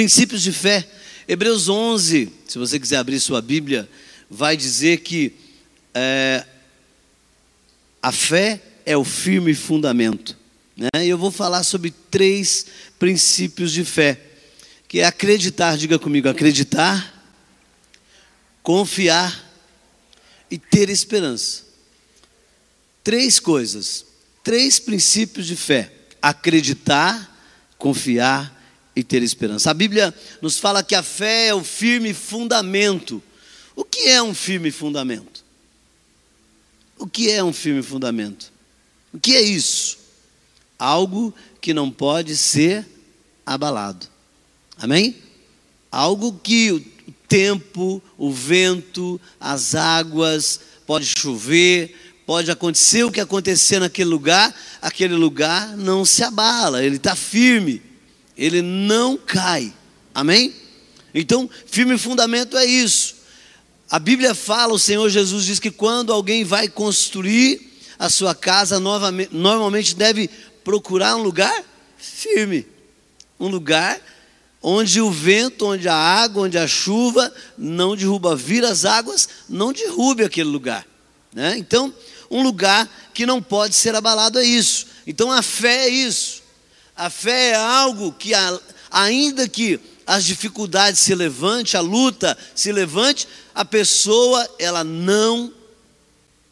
Princípios 0.00 0.40
de 0.40 0.50
fé. 0.50 0.88
Hebreus 1.28 1.68
11, 1.68 2.32
se 2.48 2.56
você 2.56 2.80
quiser 2.80 2.96
abrir 2.96 3.20
sua 3.20 3.42
Bíblia, 3.42 3.86
vai 4.30 4.56
dizer 4.56 5.00
que 5.00 5.34
é, 5.92 6.42
a 8.02 8.10
fé 8.10 8.62
é 8.86 8.96
o 8.96 9.04
firme 9.04 9.52
fundamento. 9.52 10.34
Né? 10.74 11.04
E 11.04 11.08
eu 11.10 11.18
vou 11.18 11.30
falar 11.30 11.64
sobre 11.64 11.90
três 12.10 12.64
princípios 12.98 13.72
de 13.72 13.84
fé, 13.84 14.18
que 14.88 15.00
é 15.00 15.04
acreditar, 15.04 15.76
diga 15.76 15.98
comigo, 15.98 16.30
acreditar, 16.30 17.22
confiar 18.62 19.52
e 20.50 20.56
ter 20.56 20.88
esperança. 20.88 21.64
Três 23.04 23.38
coisas, 23.38 24.06
três 24.42 24.78
princípios 24.78 25.46
de 25.46 25.56
fé: 25.56 25.92
acreditar, 26.22 27.38
confiar 27.76 28.59
e 29.00 29.02
ter 29.02 29.22
esperança. 29.22 29.70
A 29.70 29.74
Bíblia 29.74 30.14
nos 30.42 30.58
fala 30.58 30.82
que 30.82 30.94
a 30.94 31.02
fé 31.02 31.46
é 31.46 31.54
o 31.54 31.64
firme 31.64 32.12
fundamento. 32.12 33.22
O 33.74 33.82
que 33.82 34.08
é 34.10 34.22
um 34.22 34.34
firme 34.34 34.70
fundamento? 34.70 35.42
O 36.98 37.06
que 37.06 37.30
é 37.30 37.42
um 37.42 37.52
firme 37.52 37.82
fundamento? 37.82 38.52
O 39.10 39.18
que 39.18 39.34
é 39.34 39.40
isso? 39.40 39.96
Algo 40.78 41.34
que 41.62 41.72
não 41.72 41.90
pode 41.90 42.36
ser 42.36 42.86
abalado. 43.46 44.06
Amém? 44.76 45.16
Algo 45.90 46.38
que 46.42 46.70
o 46.70 46.84
tempo, 47.26 48.02
o 48.18 48.30
vento, 48.30 49.18
as 49.40 49.74
águas, 49.74 50.60
pode 50.86 51.10
chover, 51.18 51.96
pode 52.26 52.50
acontecer 52.50 53.04
o 53.04 53.10
que 53.10 53.20
acontecer 53.20 53.78
naquele 53.78 54.10
lugar, 54.10 54.54
aquele 54.82 55.14
lugar 55.14 55.74
não 55.74 56.04
se 56.04 56.22
abala, 56.22 56.84
ele 56.84 56.96
está 56.96 57.16
firme, 57.16 57.80
ele 58.40 58.62
não 58.62 59.18
cai. 59.18 59.70
Amém? 60.14 60.54
Então, 61.14 61.48
firme 61.66 61.98
fundamento 61.98 62.56
é 62.56 62.64
isso. 62.64 63.16
A 63.90 63.98
Bíblia 63.98 64.34
fala, 64.34 64.72
o 64.72 64.78
Senhor 64.78 65.06
Jesus 65.10 65.44
diz 65.44 65.58
que 65.58 65.70
quando 65.70 66.10
alguém 66.10 66.42
vai 66.42 66.66
construir 66.66 67.70
a 67.98 68.08
sua 68.08 68.34
casa, 68.34 68.80
normalmente 68.80 69.94
deve 69.94 70.30
procurar 70.64 71.16
um 71.16 71.22
lugar 71.22 71.62
firme, 71.98 72.66
um 73.38 73.48
lugar 73.48 74.00
onde 74.62 75.02
o 75.02 75.10
vento, 75.10 75.66
onde 75.66 75.86
a 75.86 75.94
água, 75.94 76.44
onde 76.44 76.56
a 76.56 76.66
chuva 76.66 77.32
não 77.58 77.94
derruba, 77.94 78.34
vira 78.34 78.70
as 78.70 78.86
águas, 78.86 79.28
não 79.48 79.70
derrube 79.72 80.24
aquele 80.24 80.48
lugar. 80.48 80.86
Né? 81.34 81.56
Então, 81.58 81.92
um 82.30 82.42
lugar 82.42 82.88
que 83.12 83.26
não 83.26 83.42
pode 83.42 83.74
ser 83.74 83.94
abalado 83.94 84.38
é 84.38 84.44
isso. 84.44 84.86
Então, 85.06 85.30
a 85.30 85.42
fé 85.42 85.86
é 85.86 85.88
isso. 85.88 86.39
A 87.00 87.08
fé 87.08 87.52
é 87.52 87.54
algo 87.54 88.12
que, 88.12 88.32
ainda 88.90 89.48
que 89.48 89.80
as 90.06 90.22
dificuldades 90.22 91.00
se 91.00 91.14
levante, 91.14 91.74
a 91.74 91.80
luta 91.80 92.36
se 92.54 92.70
levante, 92.70 93.26
a 93.54 93.64
pessoa 93.64 94.46
ela 94.58 94.84
não 94.84 95.50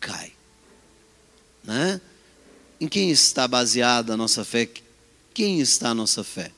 cai. 0.00 0.32
Né? 1.62 2.00
Em 2.80 2.88
quem 2.88 3.10
está 3.10 3.46
baseada 3.46 4.14
a 4.14 4.16
nossa 4.16 4.42
fé? 4.42 4.66
Quem 5.34 5.60
está 5.60 5.90
a 5.90 5.94
nossa 5.94 6.24
fé? 6.24 6.50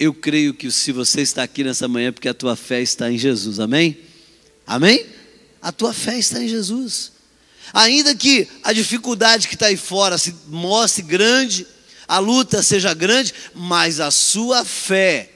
Eu 0.00 0.14
creio 0.14 0.54
que 0.54 0.70
se 0.70 0.90
você 0.90 1.20
está 1.20 1.42
aqui 1.42 1.62
nessa 1.62 1.86
manhã, 1.86 2.08
é 2.08 2.12
porque 2.12 2.30
a 2.30 2.34
tua 2.34 2.56
fé 2.56 2.80
está 2.80 3.12
em 3.12 3.18
Jesus, 3.18 3.60
amém? 3.60 4.00
Amém? 4.66 5.04
A 5.60 5.70
tua 5.70 5.92
fé 5.92 6.18
está 6.18 6.42
em 6.42 6.48
Jesus. 6.48 7.12
Ainda 7.74 8.14
que 8.14 8.48
a 8.64 8.72
dificuldade 8.72 9.48
que 9.48 9.54
está 9.54 9.66
aí 9.66 9.76
fora 9.76 10.16
se 10.16 10.34
mostre 10.48 11.02
grande, 11.02 11.66
a 12.06 12.18
luta 12.18 12.62
seja 12.62 12.94
grande, 12.94 13.34
mas 13.54 14.00
a 14.00 14.10
sua 14.10 14.64
fé, 14.64 15.30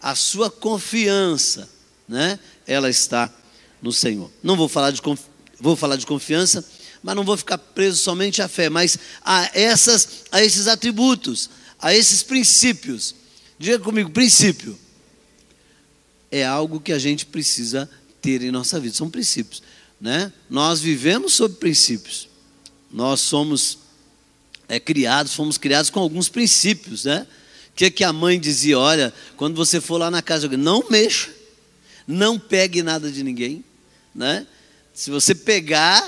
a 0.00 0.14
sua 0.14 0.50
confiança, 0.50 1.68
né? 2.08 2.38
Ela 2.66 2.90
está 2.90 3.32
no 3.80 3.92
Senhor. 3.92 4.30
Não 4.42 4.56
vou 4.56 4.68
falar 4.68 4.90
de 4.90 5.00
vou 5.60 5.76
falar 5.76 5.96
de 5.96 6.06
confiança, 6.06 6.64
mas 7.02 7.16
não 7.16 7.24
vou 7.24 7.36
ficar 7.36 7.58
preso 7.58 7.98
somente 7.98 8.42
à 8.42 8.48
fé, 8.48 8.68
mas 8.68 8.98
a 9.24 9.50
essas 9.54 10.24
a 10.30 10.42
esses 10.42 10.66
atributos, 10.66 11.50
a 11.78 11.94
esses 11.94 12.22
princípios. 12.22 13.14
Diga 13.58 13.78
comigo, 13.78 14.10
princípio 14.10 14.78
é 16.30 16.44
algo 16.44 16.80
que 16.80 16.92
a 16.92 16.98
gente 16.98 17.26
precisa 17.26 17.88
ter 18.20 18.42
em 18.42 18.50
nossa 18.50 18.80
vida. 18.80 18.94
São 18.94 19.10
princípios, 19.10 19.62
né? 20.00 20.32
Nós 20.48 20.80
vivemos 20.80 21.34
sob 21.34 21.56
princípios. 21.56 22.28
Nós 22.90 23.20
somos 23.20 23.78
é, 24.72 24.80
criados, 24.80 25.34
fomos 25.34 25.58
criados 25.58 25.90
com 25.90 26.00
alguns 26.00 26.30
princípios, 26.30 27.04
né? 27.04 27.26
O 27.68 27.74
que, 27.74 27.90
que 27.90 28.02
a 28.02 28.10
mãe 28.10 28.40
dizia? 28.40 28.78
Olha, 28.78 29.12
quando 29.36 29.54
você 29.54 29.82
for 29.82 29.98
lá 29.98 30.10
na 30.10 30.22
casa, 30.22 30.48
não 30.48 30.88
mexa, 30.88 31.28
não 32.06 32.38
pegue 32.38 32.82
nada 32.82 33.12
de 33.12 33.22
ninguém, 33.22 33.62
né? 34.14 34.46
Se 34.94 35.10
você 35.10 35.34
pegar, 35.34 36.02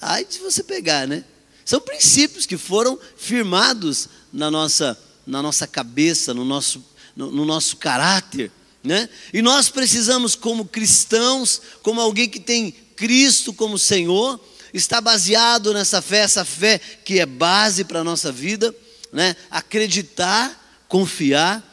ai 0.00 0.24
de 0.24 0.40
você 0.40 0.64
pegar, 0.64 1.06
né? 1.06 1.24
São 1.64 1.80
princípios 1.80 2.46
que 2.46 2.56
foram 2.56 2.98
firmados 3.16 4.08
na 4.32 4.50
nossa, 4.50 4.98
na 5.24 5.40
nossa 5.40 5.64
cabeça, 5.64 6.34
no 6.34 6.44
nosso, 6.44 6.84
no, 7.14 7.30
no 7.30 7.44
nosso 7.44 7.76
caráter, 7.76 8.50
né? 8.82 9.08
E 9.32 9.40
nós 9.40 9.68
precisamos, 9.68 10.34
como 10.34 10.64
cristãos, 10.64 11.62
como 11.80 12.00
alguém 12.00 12.28
que 12.28 12.40
tem 12.40 12.72
Cristo 12.96 13.52
como 13.52 13.78
Senhor, 13.78 14.40
está 14.72 15.00
baseado 15.00 15.72
nessa 15.72 16.02
fé, 16.02 16.18
essa 16.18 16.44
fé 16.44 16.78
que 17.04 17.18
é 17.20 17.26
base 17.26 17.84
para 17.84 18.00
a 18.00 18.04
nossa 18.04 18.30
vida, 18.30 18.74
né? 19.12 19.34
acreditar, 19.50 20.84
confiar 20.88 21.64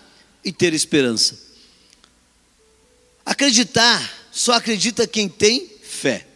e 0.44 0.51
ter 0.51 0.73
esperança. 0.73 1.38
Acreditar, 3.25 4.28
só 4.31 4.53
acredita 4.53 5.07
quem 5.07 5.28
tem 5.28 5.69
fé. 5.84 6.28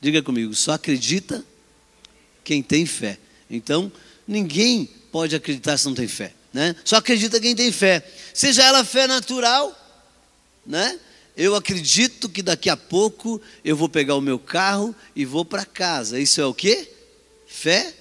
Diga 0.00 0.22
comigo, 0.22 0.54
só 0.54 0.72
acredita 0.72 1.44
quem 2.42 2.62
tem 2.62 2.86
fé. 2.86 3.18
Então, 3.50 3.92
ninguém 4.26 4.88
pode 5.12 5.36
acreditar 5.36 5.76
se 5.76 5.86
não 5.86 5.94
tem 5.94 6.08
fé, 6.08 6.34
né? 6.52 6.74
Só 6.84 6.96
acredita 6.96 7.40
quem 7.40 7.54
tem 7.54 7.70
fé. 7.70 8.06
Seja 8.32 8.62
ela 8.62 8.84
fé 8.84 9.06
natural, 9.06 9.72
né? 10.66 10.98
Eu 11.36 11.56
acredito 11.56 12.28
que 12.28 12.42
daqui 12.42 12.70
a 12.70 12.76
pouco 12.76 13.40
eu 13.64 13.76
vou 13.76 13.88
pegar 13.88 14.14
o 14.14 14.20
meu 14.20 14.38
carro 14.38 14.94
e 15.16 15.24
vou 15.24 15.44
para 15.44 15.64
casa. 15.64 16.20
Isso 16.20 16.40
é 16.40 16.46
o 16.46 16.54
quê? 16.54 16.88
Fé 17.46 17.92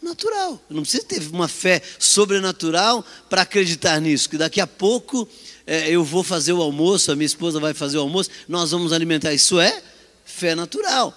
natural. 0.00 0.62
Não 0.70 0.82
preciso 0.82 1.04
ter 1.04 1.20
uma 1.28 1.48
fé 1.48 1.82
sobrenatural 1.98 3.04
para 3.28 3.42
acreditar 3.42 4.00
nisso. 4.00 4.30
Que 4.30 4.38
daqui 4.38 4.60
a 4.60 4.66
pouco 4.66 5.28
é, 5.66 5.90
eu 5.90 6.04
vou 6.04 6.22
fazer 6.22 6.52
o 6.52 6.62
almoço, 6.62 7.10
a 7.10 7.16
minha 7.16 7.26
esposa 7.26 7.58
vai 7.58 7.74
fazer 7.74 7.98
o 7.98 8.02
almoço, 8.02 8.30
nós 8.48 8.70
vamos 8.70 8.92
alimentar. 8.92 9.34
Isso 9.34 9.58
é 9.58 9.82
fé 10.24 10.54
natural. 10.54 11.12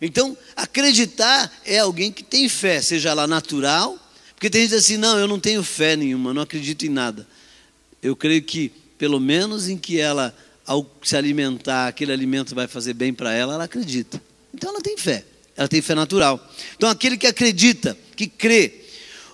Então, 0.00 0.36
acreditar 0.54 1.50
é 1.64 1.78
alguém 1.78 2.12
que 2.12 2.22
tem 2.22 2.48
fé, 2.48 2.82
seja 2.82 3.14
lá 3.14 3.26
natural, 3.26 3.98
porque 4.34 4.50
tem 4.50 4.62
gente 4.62 4.74
assim, 4.74 4.98
não, 4.98 5.18
eu 5.18 5.26
não 5.26 5.40
tenho 5.40 5.62
fé 5.62 5.96
nenhuma, 5.96 6.34
não 6.34 6.42
acredito 6.42 6.84
em 6.84 6.90
nada. 6.90 7.26
Eu 8.02 8.14
creio 8.14 8.42
que, 8.42 8.68
pelo 8.98 9.18
menos 9.18 9.66
em 9.68 9.78
que 9.78 9.98
ela 9.98 10.36
ao 10.66 10.84
se 11.02 11.16
alimentar, 11.16 11.88
aquele 11.88 12.12
alimento 12.12 12.54
vai 12.54 12.66
fazer 12.66 12.92
bem 12.92 13.14
para 13.14 13.32
ela, 13.32 13.54
ela 13.54 13.64
acredita. 13.64 14.20
Então 14.52 14.70
ela 14.70 14.80
tem 14.80 14.96
fé, 14.96 15.24
ela 15.56 15.68
tem 15.68 15.80
fé 15.80 15.94
natural. 15.94 16.44
Então 16.76 16.88
aquele 16.88 17.16
que 17.16 17.26
acredita, 17.26 17.96
que 18.16 18.26
crê, 18.26 18.82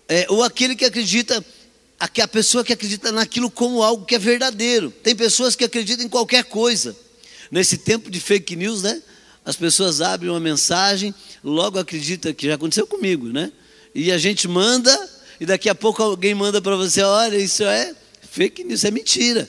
é, 0.09 0.27
ou 0.29 0.43
aquele 0.43 0.77
que 0.77 0.85
acredita, 0.85 1.45
a 1.99 2.29
pessoa 2.29 2.63
que 2.63 2.73
acredita 2.73 3.11
naquilo 3.11 3.51
como 3.51 3.83
algo 3.83 4.05
que 4.05 4.15
é 4.15 4.19
verdadeiro. 4.19 4.91
Tem 5.03 5.15
pessoas 5.15 5.55
que 5.55 5.65
acreditam 5.65 6.05
em 6.05 6.09
qualquer 6.09 6.45
coisa. 6.45 6.97
Nesse 7.51 7.79
tempo 7.79 8.11
de 8.11 8.19
fake 8.21 8.57
news, 8.57 8.83
né? 8.83 9.01
As 9.45 9.57
pessoas 9.57 10.01
abrem 10.01 10.31
uma 10.31 10.41
mensagem, 10.41 11.15
logo 11.43 11.79
acredita 11.79 12.33
que 12.33 12.47
já 12.47 12.55
aconteceu 12.55 12.87
comigo, 12.87 13.29
né? 13.29 13.51
E 13.95 14.11
a 14.11 14.19
gente 14.19 14.47
manda, 14.49 15.11
e 15.41 15.47
daqui 15.47 15.69
a 15.69 15.75
pouco 15.75 16.03
alguém 16.03 16.35
manda 16.35 16.61
para 16.61 16.77
você: 16.77 17.03
olha, 17.03 17.37
isso 17.37 17.63
é 17.65 17.95
fake 18.31 18.65
news, 18.65 18.85
é 18.85 18.91
mentira. 18.91 19.49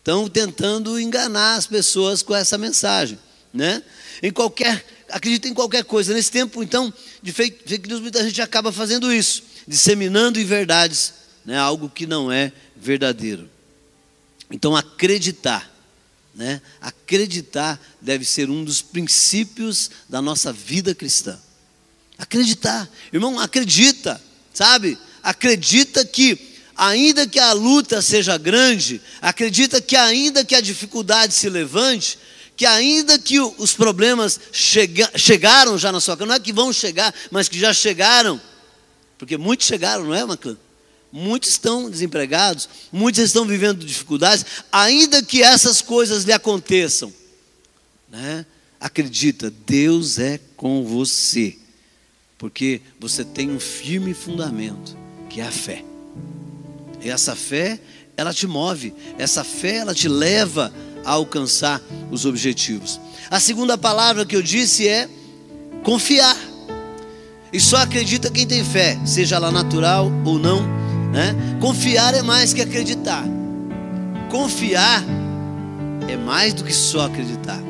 Estão 0.00 0.26
tentando 0.28 0.98
enganar 0.98 1.56
as 1.56 1.66
pessoas 1.66 2.22
com 2.22 2.34
essa 2.34 2.56
mensagem, 2.56 3.18
né? 3.52 3.82
Em 4.22 4.32
qualquer, 4.32 4.84
acredita 5.10 5.46
em 5.46 5.52
qualquer 5.52 5.84
coisa. 5.84 6.14
Nesse 6.14 6.30
tempo, 6.30 6.62
então, 6.62 6.92
de 7.22 7.32
fake, 7.32 7.86
news, 7.86 8.00
muita 8.00 8.24
gente 8.24 8.40
acaba 8.40 8.72
fazendo 8.72 9.12
isso, 9.12 9.42
disseminando 9.68 10.40
inverdades, 10.40 11.12
né? 11.44 11.58
Algo 11.58 11.90
que 11.90 12.06
não 12.06 12.32
é 12.32 12.50
verdadeiro. 12.74 13.48
Então, 14.50 14.74
acreditar, 14.74 15.70
né? 16.34 16.62
Acreditar 16.80 17.78
deve 18.00 18.24
ser 18.24 18.48
um 18.48 18.64
dos 18.64 18.80
princípios 18.80 19.90
da 20.08 20.22
nossa 20.22 20.50
vida 20.50 20.94
cristã. 20.94 21.38
Acreditar, 22.16 22.88
irmão, 23.12 23.38
acredita, 23.38 24.18
sabe? 24.54 24.98
Acredita 25.22 26.06
que 26.06 26.49
ainda 26.80 27.26
que 27.26 27.38
a 27.38 27.52
luta 27.52 28.00
seja 28.00 28.38
grande, 28.38 29.02
acredita 29.20 29.82
que 29.82 29.94
ainda 29.94 30.42
que 30.42 30.54
a 30.54 30.62
dificuldade 30.62 31.34
se 31.34 31.50
levante, 31.50 32.18
que 32.56 32.64
ainda 32.64 33.18
que 33.18 33.38
os 33.38 33.74
problemas 33.74 34.40
chega, 34.50 35.10
chegaram 35.14 35.76
já 35.76 35.92
na 35.92 36.00
sua 36.00 36.16
casa, 36.16 36.26
não 36.26 36.34
é 36.34 36.40
que 36.40 36.54
vão 36.54 36.72
chegar, 36.72 37.14
mas 37.30 37.50
que 37.50 37.58
já 37.58 37.74
chegaram, 37.74 38.40
porque 39.18 39.36
muitos 39.36 39.66
chegaram, 39.66 40.04
não 40.04 40.14
é, 40.14 40.24
Maclã? 40.24 40.56
Muitos 41.12 41.50
estão 41.50 41.90
desempregados, 41.90 42.66
muitos 42.90 43.22
estão 43.22 43.44
vivendo 43.44 43.84
dificuldades, 43.84 44.46
ainda 44.72 45.22
que 45.22 45.42
essas 45.42 45.82
coisas 45.82 46.24
lhe 46.24 46.32
aconteçam. 46.32 47.12
Né? 48.08 48.46
Acredita, 48.80 49.52
Deus 49.66 50.18
é 50.18 50.40
com 50.56 50.82
você, 50.84 51.58
porque 52.38 52.80
você 52.98 53.22
tem 53.22 53.50
um 53.50 53.60
firme 53.60 54.14
fundamento, 54.14 54.96
que 55.28 55.42
é 55.42 55.44
a 55.46 55.52
fé. 55.52 55.89
E 57.02 57.08
essa 57.08 57.34
fé, 57.34 57.78
ela 58.16 58.32
te 58.32 58.46
move, 58.46 58.94
essa 59.18 59.42
fé, 59.42 59.76
ela 59.76 59.94
te 59.94 60.08
leva 60.08 60.72
a 61.04 61.12
alcançar 61.12 61.80
os 62.10 62.26
objetivos. 62.26 63.00
A 63.30 63.40
segunda 63.40 63.78
palavra 63.78 64.26
que 64.26 64.36
eu 64.36 64.42
disse 64.42 64.86
é 64.86 65.08
confiar. 65.82 66.36
E 67.52 67.58
só 67.58 67.78
acredita 67.78 68.30
quem 68.30 68.46
tem 68.46 68.64
fé, 68.64 68.98
seja 69.04 69.36
ela 69.36 69.50
natural 69.50 70.10
ou 70.24 70.38
não 70.38 70.80
né? 71.10 71.34
Confiar 71.60 72.14
é 72.14 72.22
mais 72.22 72.52
que 72.52 72.62
acreditar. 72.62 73.24
Confiar 74.30 75.04
é 76.08 76.16
mais 76.16 76.54
do 76.54 76.64
que 76.64 76.72
só 76.72 77.06
acreditar. 77.06 77.60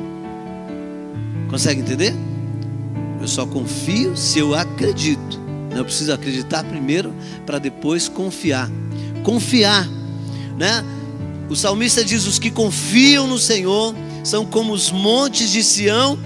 Consegue 1.49 1.81
entender? 1.81 2.13
Eu 3.19 3.27
só 3.27 3.45
confio 3.45 4.15
se 4.15 4.39
eu 4.39 4.55
acredito. 4.55 5.39
Eu 5.75 5.83
preciso 5.83 6.13
acreditar 6.13 6.63
primeiro 6.63 7.13
para 7.45 7.57
depois 7.57 8.07
confiar. 8.07 8.69
Confiar, 9.23 9.87
né? 10.57 10.83
O 11.49 11.55
salmista 11.55 12.03
diz: 12.03 12.25
os 12.25 12.39
que 12.39 12.49
confiam 12.49 13.27
no 13.27 13.37
Senhor 13.37 13.93
são 14.23 14.45
como 14.45 14.73
os 14.73 14.91
montes 14.91 15.49
de 15.49 15.63
Sião 15.63 16.17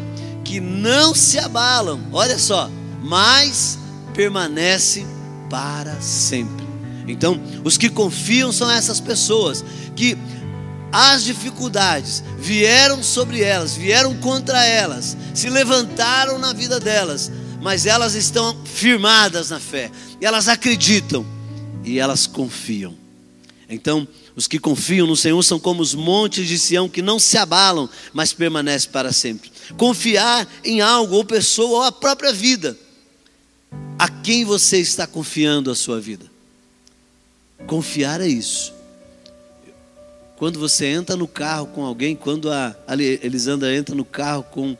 que 0.44 0.60
não 0.60 1.16
se 1.16 1.40
abalam. 1.40 2.00
Olha 2.12 2.38
só, 2.38 2.70
mas 3.02 3.80
permanece 4.14 5.06
para 5.50 6.00
sempre. 6.00 6.66
Então, 7.08 7.40
os 7.64 7.78
que 7.78 7.90
confiam 7.90 8.52
são 8.52 8.70
essas 8.70 9.00
pessoas 9.00 9.64
que 9.96 10.18
as 10.92 11.24
dificuldades 11.24 12.24
vieram 12.40 13.04
sobre 13.04 13.42
elas, 13.42 13.76
vieram 13.76 14.16
contra 14.16 14.64
elas, 14.66 15.18
se 15.34 15.50
levantaram 15.50 16.40
na 16.40 16.54
vida 16.54 16.80
delas, 16.80 17.32
mas 17.62 17.86
elas 17.86 18.16
estão 18.16 18.56
firmadas 18.64 19.50
na 19.50 19.60
fé, 19.60 19.92
elas 20.22 20.48
acreditam 20.48 21.26
e 21.86 22.00
elas 22.00 22.26
confiam. 22.28 22.96
Então, 23.70 24.08
os 24.36 24.48
que 24.48 24.60
confiam 24.60 25.08
no 25.08 25.16
Senhor 25.16 25.42
são 25.44 25.60
como 25.60 25.82
os 25.82 25.96
montes 25.96 26.48
de 26.48 26.60
Sião 26.60 26.90
que 26.90 27.02
não 27.02 27.20
se 27.20 27.38
abalam, 27.38 27.90
mas 28.14 28.34
permanecem 28.34 28.92
para 28.92 29.14
sempre. 29.14 29.52
Confiar 29.78 30.48
em 30.64 30.82
algo, 30.82 31.16
ou 31.16 31.24
pessoa, 31.24 31.80
ou 31.80 31.84
a 31.84 31.92
própria 31.92 32.34
vida. 32.34 32.78
A 33.98 34.10
quem 34.10 34.44
você 34.44 34.78
está 34.78 35.08
confiando 35.08 35.72
a 35.72 35.76
sua 35.76 36.00
vida? 36.00 36.26
Confiar 37.66 38.20
é 38.20 38.28
isso. 38.28 38.74
Quando 40.38 40.60
você 40.60 40.86
entra 40.88 41.16
no 41.16 41.28
carro 41.28 41.68
com 41.68 41.86
alguém, 41.86 42.16
quando 42.16 42.52
a 42.52 42.76
Elisandra 43.22 43.74
entra 43.74 43.96
no 43.96 44.04
carro 44.04 44.44
com, 44.44 44.78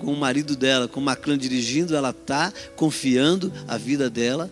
com 0.00 0.12
o 0.12 0.16
marido 0.16 0.56
dela, 0.56 0.88
com 0.88 0.98
o 0.98 1.02
Maclã 1.02 1.36
dirigindo, 1.36 1.94
ela 1.94 2.10
está 2.10 2.52
confiando 2.74 3.52
a 3.68 3.76
vida 3.76 4.08
dela 4.08 4.50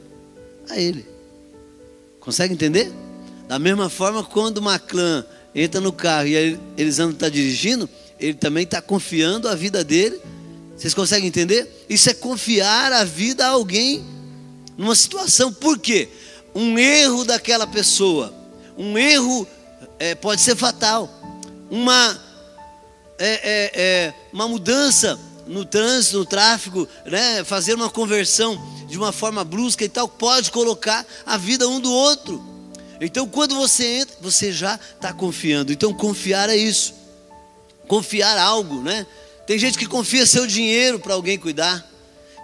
a 0.68 0.78
ele. 0.78 1.11
Consegue 2.22 2.54
entender? 2.54 2.90
Da 3.46 3.58
mesma 3.58 3.90
forma, 3.90 4.24
quando 4.24 4.58
o 4.58 4.62
Maclã 4.62 5.24
entra 5.54 5.80
no 5.80 5.92
carro 5.92 6.28
e 6.28 6.36
a 6.36 6.58
Elisandra 6.80 7.14
está 7.14 7.28
dirigindo, 7.28 7.88
ele 8.18 8.34
também 8.34 8.64
está 8.64 8.80
confiando 8.80 9.46
a 9.46 9.54
vida 9.54 9.84
dele. 9.84 10.18
Vocês 10.74 10.94
conseguem 10.94 11.28
entender? 11.28 11.68
Isso 11.88 12.08
é 12.08 12.14
confiar 12.14 12.92
a 12.92 13.04
vida 13.04 13.44
a 13.44 13.50
alguém 13.50 14.02
numa 14.78 14.94
situação. 14.94 15.52
Por 15.52 15.78
quê? 15.78 16.08
um 16.54 16.78
erro 16.78 17.24
daquela 17.24 17.66
pessoa, 17.66 18.32
um 18.76 18.96
erro 18.98 19.46
é, 19.98 20.14
pode 20.14 20.40
ser 20.40 20.56
fatal, 20.56 21.08
uma, 21.70 22.20
é, 23.18 23.28
é, 23.28 23.72
é, 23.74 24.14
uma 24.32 24.46
mudança 24.46 25.18
no 25.52 25.64
trânsito, 25.64 26.18
no 26.18 26.24
tráfego, 26.24 26.88
né, 27.04 27.44
fazer 27.44 27.74
uma 27.74 27.90
conversão 27.90 28.60
de 28.88 28.96
uma 28.96 29.12
forma 29.12 29.44
brusca 29.44 29.84
e 29.84 29.88
tal, 29.88 30.08
pode 30.08 30.50
colocar 30.50 31.06
a 31.24 31.36
vida 31.36 31.68
um 31.68 31.78
do 31.78 31.92
outro. 31.92 32.42
Então, 33.00 33.28
quando 33.28 33.54
você 33.54 33.84
entra, 33.84 34.16
você 34.20 34.52
já 34.52 34.78
está 34.94 35.12
confiando. 35.12 35.72
Então, 35.72 35.92
confiar 35.92 36.48
é 36.48 36.56
isso. 36.56 36.94
Confiar 37.86 38.38
algo, 38.38 38.80
né? 38.82 39.06
Tem 39.46 39.58
gente 39.58 39.76
que 39.76 39.86
confia 39.86 40.24
seu 40.24 40.46
dinheiro 40.46 40.98
para 40.98 41.14
alguém 41.14 41.38
cuidar. 41.38 41.84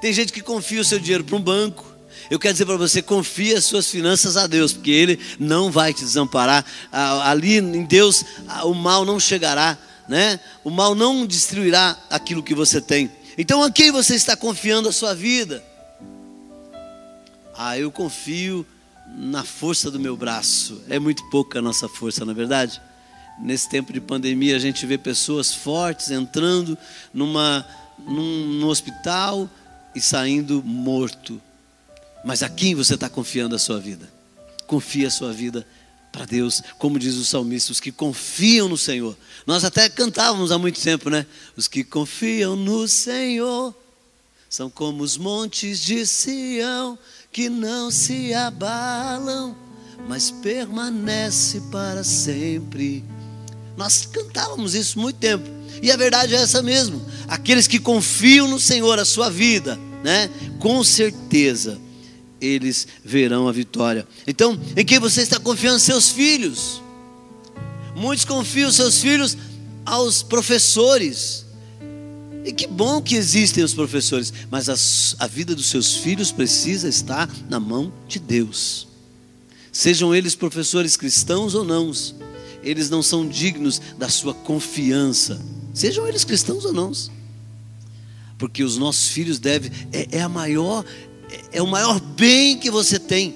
Tem 0.01 0.13
gente 0.13 0.33
que 0.33 0.41
confia 0.41 0.81
o 0.81 0.85
seu 0.85 0.99
dinheiro 0.99 1.25
para 1.25 1.37
um 1.37 1.41
banco. 1.41 1.87
Eu 2.29 2.39
quero 2.39 2.53
dizer 2.53 2.67
para 2.67 2.77
você, 2.77 3.01
confie 3.01 3.55
as 3.55 3.65
suas 3.65 3.89
finanças 3.89 4.37
a 4.37 4.47
Deus, 4.47 4.73
porque 4.73 4.91
Ele 4.91 5.19
não 5.39 5.71
vai 5.71 5.95
te 5.95 6.05
desamparar. 6.05 6.65
Ali 6.93 7.57
em 7.59 7.85
Deus 7.85 8.25
o 8.65 8.75
mal 8.75 9.05
não 9.05 9.19
chegará, 9.21 9.79
né? 10.09 10.41
O 10.65 10.71
mal 10.71 10.95
não 10.95 11.27
destruirá 11.27 11.97
aquilo 12.09 12.43
que 12.43 12.55
você 12.55 12.81
tem. 12.81 13.11
Então 13.37 13.63
a 13.63 13.71
quem 13.71 13.93
você 13.93 14.15
está 14.15 14.37
confiando 14.37 14.89
a 14.89 14.93
sua 14.93 15.15
vida? 15.15 15.63
Ah, 17.57 17.79
eu 17.79 17.91
confio 17.91 18.67
na 19.17 19.45
força 19.45 19.91
do 19.91 20.01
meu 20.01 20.17
braço. 20.17 20.83
É 20.89 20.99
muito 20.99 21.23
pouca 21.31 21.59
a 21.59 21.63
nossa 21.63 21.89
força, 21.89 22.25
na 22.25 22.33
é 22.33 22.35
verdade. 22.35 22.81
Nesse 23.41 23.69
tempo 23.69 23.93
de 23.93 24.01
pandemia 24.01 24.57
a 24.57 24.59
gente 24.59 24.85
vê 24.87 24.99
pessoas 24.99 25.55
fortes 25.55 26.11
entrando 26.11 26.77
numa 27.13 27.65
num, 27.99 28.47
num 28.61 28.67
hospital 28.67 29.49
e 29.95 30.01
saindo 30.01 30.63
morto. 30.65 31.41
Mas 32.25 32.43
a 32.43 32.49
quem 32.49 32.75
você 32.75 32.95
está 32.95 33.09
confiando 33.09 33.55
a 33.55 33.59
sua 33.59 33.79
vida? 33.79 34.09
Confie 34.67 35.07
a 35.07 35.11
sua 35.11 35.33
vida 35.33 35.67
para 36.13 36.25
Deus, 36.25 36.63
como 36.79 36.99
diz 36.99 37.15
o 37.17 37.25
salmista, 37.25 37.73
os 37.73 37.81
que 37.81 37.93
confiam 37.93 38.69
no 38.69 38.77
Senhor. 38.77 39.17
Nós 39.47 39.65
até 39.65 39.89
cantávamos 39.89 40.51
há 40.51 40.59
muito 40.59 40.81
tempo, 40.81 41.11
né? 41.11 41.27
Os 41.57 41.69
que 41.69 41.85
confiam 41.85 42.57
no 42.57 42.89
Senhor 42.89 43.75
são 44.49 44.71
como 44.71 45.03
os 45.03 45.17
montes 45.17 45.81
de 45.81 46.07
Sião 46.07 46.99
que 47.31 47.49
não 47.49 47.91
se 47.91 48.33
abalam, 48.33 49.55
mas 50.09 50.31
permanece 50.31 51.61
para 51.71 52.03
sempre. 52.03 53.05
Nós 53.77 54.07
cantávamos 54.07 54.75
isso 54.75 54.99
muito 54.99 55.17
tempo. 55.17 55.49
E 55.83 55.93
a 55.93 55.97
verdade 55.97 56.35
é 56.35 56.39
essa 56.39 56.63
mesmo. 56.63 57.05
Aqueles 57.29 57.67
que 57.67 57.79
confiam 57.79 58.49
no 58.49 58.59
Senhor 58.59 58.99
a 58.99 59.05
sua 59.05 59.31
vida, 59.31 59.79
né? 60.03 60.31
Com 60.59 60.83
certeza 60.83 61.79
eles 62.41 62.87
verão 63.05 63.49
a 63.49 63.53
vitória. 63.53 64.07
Então, 64.27 64.59
em 64.77 64.85
quem 64.85 64.99
você 64.99 65.23
está 65.23 65.39
confiando? 65.39 65.79
Seus 65.79 66.11
filhos. 66.11 66.83
Muitos 67.97 68.25
confiam 68.25 68.71
seus 68.71 69.01
filhos 69.01 69.37
aos 69.85 70.23
professores. 70.23 71.45
E 72.45 72.53
que 72.53 72.67
bom 72.67 73.03
que 73.03 73.17
existem 73.17 73.65
os 73.65 73.75
professores, 73.75 74.33
mas 74.51 74.69
a, 74.69 75.25
a 75.25 75.27
vida 75.27 75.55
dos 75.55 75.67
seus 75.67 75.97
filhos 75.97 76.31
precisa 76.31 76.89
estar 76.89 77.29
na 77.49 77.59
mão 77.59 77.93
de 78.07 78.19
Deus. 78.19 78.87
Sejam 79.73 80.15
eles 80.15 80.35
professores 80.35 80.97
cristãos 80.97 81.55
ou 81.55 81.65
não, 81.65 81.93
eles 82.63 82.89
não 82.89 83.03
são 83.03 83.29
dignos 83.29 83.81
da 83.99 84.09
sua 84.09 84.33
confiança. 84.33 85.41
Sejam 85.75 86.07
eles 86.07 86.25
cristãos 86.25 86.65
ou 86.65 86.73
não 86.73 86.93
porque 88.39 88.63
os 88.63 88.77
nossos 88.77 89.09
filhos 89.09 89.39
devem, 89.39 89.71
é, 89.93 90.19
é, 90.19 90.23
a 90.23 90.29
maior, 90.29 90.85
é 91.53 91.63
o 91.63 91.67
maior 91.67 92.01
bem 92.01 92.59
que 92.59 92.71
você 92.71 92.99
tem, 92.99 93.35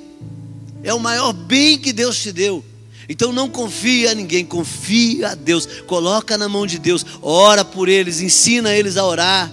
é 0.82 0.92
o 0.92 1.00
maior 1.00 1.32
bem 1.32 1.78
que 1.78 1.92
Deus 1.92 2.18
te 2.20 2.32
deu. 2.32 2.64
Então 3.08 3.32
não 3.32 3.48
confia 3.48 4.12
a 4.12 4.14
ninguém, 4.14 4.44
confia 4.44 5.30
a 5.30 5.34
Deus, 5.34 5.66
coloca 5.86 6.38
na 6.38 6.48
mão 6.48 6.66
de 6.66 6.78
Deus, 6.78 7.04
ora 7.20 7.64
por 7.64 7.88
eles, 7.88 8.20
ensina 8.20 8.72
eles 8.72 8.96
a 8.96 9.04
orar. 9.04 9.52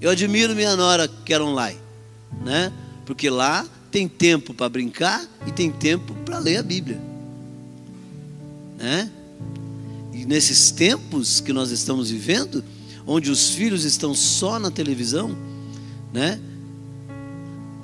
Eu 0.00 0.10
admiro 0.10 0.54
minha 0.54 0.74
nora 0.76 1.08
que 1.08 1.32
era 1.32 1.44
online, 1.44 1.78
né? 2.44 2.72
Porque 3.06 3.30
lá 3.30 3.66
tem 3.90 4.08
tempo 4.08 4.52
para 4.52 4.68
brincar 4.68 5.24
e 5.46 5.52
tem 5.52 5.70
tempo 5.70 6.14
para 6.24 6.38
ler 6.38 6.56
a 6.56 6.62
Bíblia, 6.62 7.00
né? 8.76 9.10
E 10.12 10.24
nesses 10.24 10.70
tempos 10.70 11.40
que 11.40 11.52
nós 11.52 11.70
estamos 11.70 12.10
vivendo, 12.10 12.64
onde 13.06 13.30
os 13.30 13.50
filhos 13.50 13.84
estão 13.84 14.14
só 14.14 14.58
na 14.58 14.70
televisão, 14.70 15.36
né? 16.12 16.40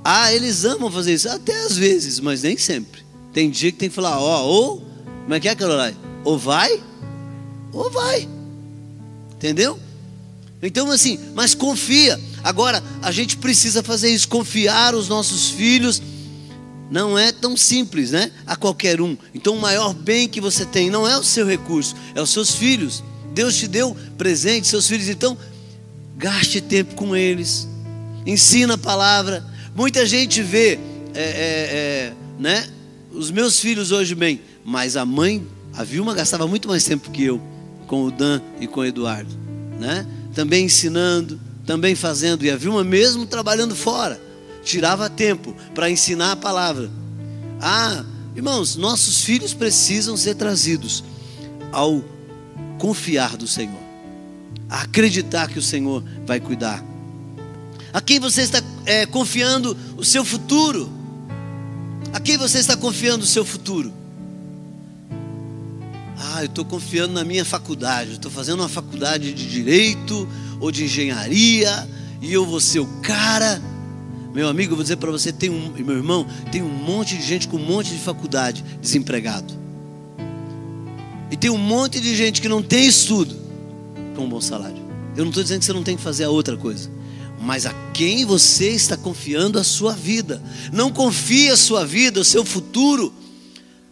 Ah, 0.04 0.32
eles 0.32 0.64
amam 0.64 0.90
fazer 0.90 1.14
isso, 1.14 1.28
até 1.28 1.66
às 1.66 1.76
vezes, 1.76 2.20
mas 2.20 2.42
nem 2.42 2.56
sempre. 2.56 3.02
Tem 3.32 3.50
dia 3.50 3.70
que 3.70 3.78
tem 3.78 3.88
que 3.88 3.94
falar, 3.94 4.18
ó, 4.18 4.44
ou, 4.44 4.82
como 5.22 5.34
é 5.34 5.40
que 5.40 5.48
é, 5.48 5.54
Caroline? 5.54 5.96
Ou 6.24 6.38
vai, 6.38 6.82
ou 7.72 7.90
vai. 7.90 8.28
Entendeu? 9.32 9.78
Então, 10.62 10.90
assim, 10.90 11.18
mas 11.34 11.54
confia. 11.54 12.20
Agora, 12.42 12.82
a 13.02 13.10
gente 13.10 13.36
precisa 13.36 13.82
fazer 13.82 14.10
isso, 14.10 14.28
confiar 14.28 14.94
os 14.94 15.08
nossos 15.08 15.50
filhos. 15.50 16.02
Não 16.90 17.16
é 17.16 17.30
tão 17.30 17.56
simples, 17.56 18.10
né? 18.10 18.32
A 18.46 18.56
qualquer 18.56 19.00
um. 19.00 19.16
Então, 19.34 19.54
o 19.54 19.60
maior 19.60 19.94
bem 19.94 20.28
que 20.28 20.40
você 20.40 20.66
tem 20.66 20.90
não 20.90 21.06
é 21.06 21.16
o 21.16 21.22
seu 21.22 21.46
recurso, 21.46 21.94
é 22.14 22.20
os 22.20 22.30
seus 22.30 22.50
filhos. 22.50 23.02
Deus 23.32 23.56
te 23.56 23.68
deu 23.68 23.96
presente, 24.18 24.66
seus 24.66 24.88
filhos. 24.88 25.08
Então, 25.08 25.38
gaste 26.16 26.60
tempo 26.60 26.94
com 26.94 27.16
eles, 27.16 27.66
ensina 28.26 28.74
a 28.74 28.78
palavra, 28.78 29.46
Muita 29.74 30.04
gente 30.04 30.42
vê, 30.42 30.78
é, 31.14 31.22
é, 31.22 31.22
é, 31.22 32.12
né? 32.38 32.68
os 33.12 33.30
meus 33.30 33.60
filhos 33.60 33.92
hoje 33.92 34.14
bem, 34.14 34.40
mas 34.64 34.96
a 34.96 35.04
mãe, 35.04 35.46
a 35.74 35.84
Vilma 35.84 36.14
gastava 36.14 36.46
muito 36.46 36.68
mais 36.68 36.84
tempo 36.84 37.10
que 37.10 37.24
eu 37.24 37.40
com 37.86 38.04
o 38.04 38.10
Dan 38.10 38.40
e 38.60 38.66
com 38.66 38.80
o 38.80 38.84
Eduardo, 38.84 39.34
né? 39.78 40.06
Também 40.34 40.66
ensinando, 40.66 41.40
também 41.66 41.94
fazendo 41.94 42.44
e 42.44 42.50
a 42.50 42.56
Vilma 42.56 42.84
mesmo 42.84 43.26
trabalhando 43.26 43.74
fora, 43.74 44.20
tirava 44.62 45.10
tempo 45.10 45.54
para 45.74 45.90
ensinar 45.90 46.32
a 46.32 46.36
palavra. 46.36 46.90
Ah, 47.60 48.04
irmãos, 48.36 48.76
nossos 48.76 49.22
filhos 49.22 49.52
precisam 49.52 50.16
ser 50.16 50.36
trazidos 50.36 51.02
ao 51.72 52.02
confiar 52.78 53.36
do 53.36 53.46
Senhor, 53.46 53.80
a 54.68 54.82
acreditar 54.82 55.48
que 55.48 55.58
o 55.58 55.62
Senhor 55.62 56.02
vai 56.24 56.38
cuidar. 56.38 56.84
A 57.92 58.00
quem 58.00 58.20
você 58.20 58.42
está 58.42 58.62
é, 58.90 59.06
confiando 59.06 59.76
o 59.96 60.04
seu 60.04 60.24
futuro? 60.24 60.90
A 62.12 62.18
quem 62.18 62.36
você 62.36 62.58
está 62.58 62.76
confiando 62.76 63.22
o 63.22 63.26
seu 63.26 63.44
futuro? 63.44 63.92
Ah, 66.18 66.42
eu 66.42 66.46
estou 66.46 66.64
confiando 66.64 67.14
na 67.14 67.22
minha 67.22 67.44
faculdade. 67.44 68.14
Estou 68.14 68.32
fazendo 68.32 68.58
uma 68.58 68.68
faculdade 68.68 69.32
de 69.32 69.48
direito 69.48 70.28
ou 70.58 70.72
de 70.72 70.84
engenharia 70.84 71.88
e 72.20 72.32
eu 72.32 72.44
vou 72.44 72.60
ser 72.60 72.80
o 72.80 72.86
cara. 73.00 73.62
Meu 74.34 74.48
amigo, 74.48 74.72
eu 74.72 74.76
vou 74.76 74.82
dizer 74.82 74.96
para 74.96 75.10
você, 75.12 75.32
tem 75.32 75.50
um, 75.50 75.70
meu 75.70 75.96
irmão, 75.96 76.26
tem 76.50 76.60
um 76.60 76.68
monte 76.68 77.16
de 77.16 77.22
gente 77.22 77.46
com 77.46 77.58
um 77.58 77.64
monte 77.64 77.90
de 77.90 77.98
faculdade 77.98 78.64
desempregado. 78.82 79.54
E 81.30 81.36
tem 81.36 81.48
um 81.48 81.58
monte 81.58 82.00
de 82.00 82.16
gente 82.16 82.42
que 82.42 82.48
não 82.48 82.60
tem 82.60 82.88
estudo 82.88 83.36
com 84.16 84.24
um 84.24 84.28
bom 84.28 84.40
salário. 84.40 84.82
Eu 85.16 85.22
não 85.22 85.30
estou 85.30 85.44
dizendo 85.44 85.60
que 85.60 85.66
você 85.66 85.72
não 85.72 85.84
tem 85.84 85.96
que 85.96 86.02
fazer 86.02 86.24
a 86.24 86.30
outra 86.30 86.56
coisa 86.56 86.99
mas 87.40 87.64
a 87.64 87.72
quem 87.94 88.26
você 88.26 88.68
está 88.70 88.98
confiando 88.98 89.58
a 89.58 89.64
sua 89.64 89.94
vida. 89.94 90.42
Não 90.70 90.92
confie 90.92 91.48
a 91.48 91.56
sua 91.56 91.86
vida, 91.86 92.20
o 92.20 92.24
seu 92.24 92.44
futuro 92.44 93.12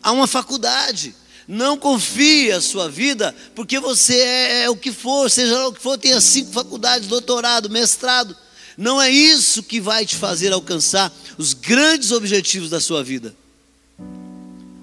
a 0.03 0.13
uma 0.13 0.27
faculdade. 0.27 1.15
Não 1.47 1.79
confie 1.79 2.53
a 2.53 2.61
sua 2.61 2.91
vida 2.91 3.35
porque 3.55 3.81
você 3.81 4.17
é, 4.17 4.63
é 4.65 4.71
o 4.71 4.77
que 4.77 4.93
for, 4.93 5.31
seja 5.31 5.67
o 5.67 5.73
que 5.73 5.81
for, 5.81 5.97
tenha 5.97 6.21
cinco 6.21 6.53
faculdades, 6.53 7.09
doutorado, 7.09 7.71
mestrado. 7.71 8.37
Não 8.77 9.01
é 9.01 9.11
isso 9.11 9.63
que 9.63 9.81
vai 9.81 10.05
te 10.05 10.15
fazer 10.15 10.53
alcançar 10.53 11.11
os 11.39 11.55
grandes 11.55 12.13
objetivos 12.13 12.69
da 12.69 12.81
sua 12.81 13.03
vida. 13.03 13.35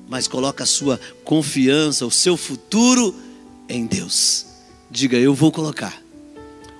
Mas 0.10 0.27
coloca 0.27 0.63
a 0.63 0.67
sua 0.67 1.00
confiança, 1.24 2.03
o 2.03 2.12
seu 2.12 2.36
futuro 2.36 3.15
em 3.69 3.86
Deus. 3.86 4.48
Diga, 4.89 5.17
eu 5.17 5.36
vou 5.36 5.51
colocar 5.51 6.01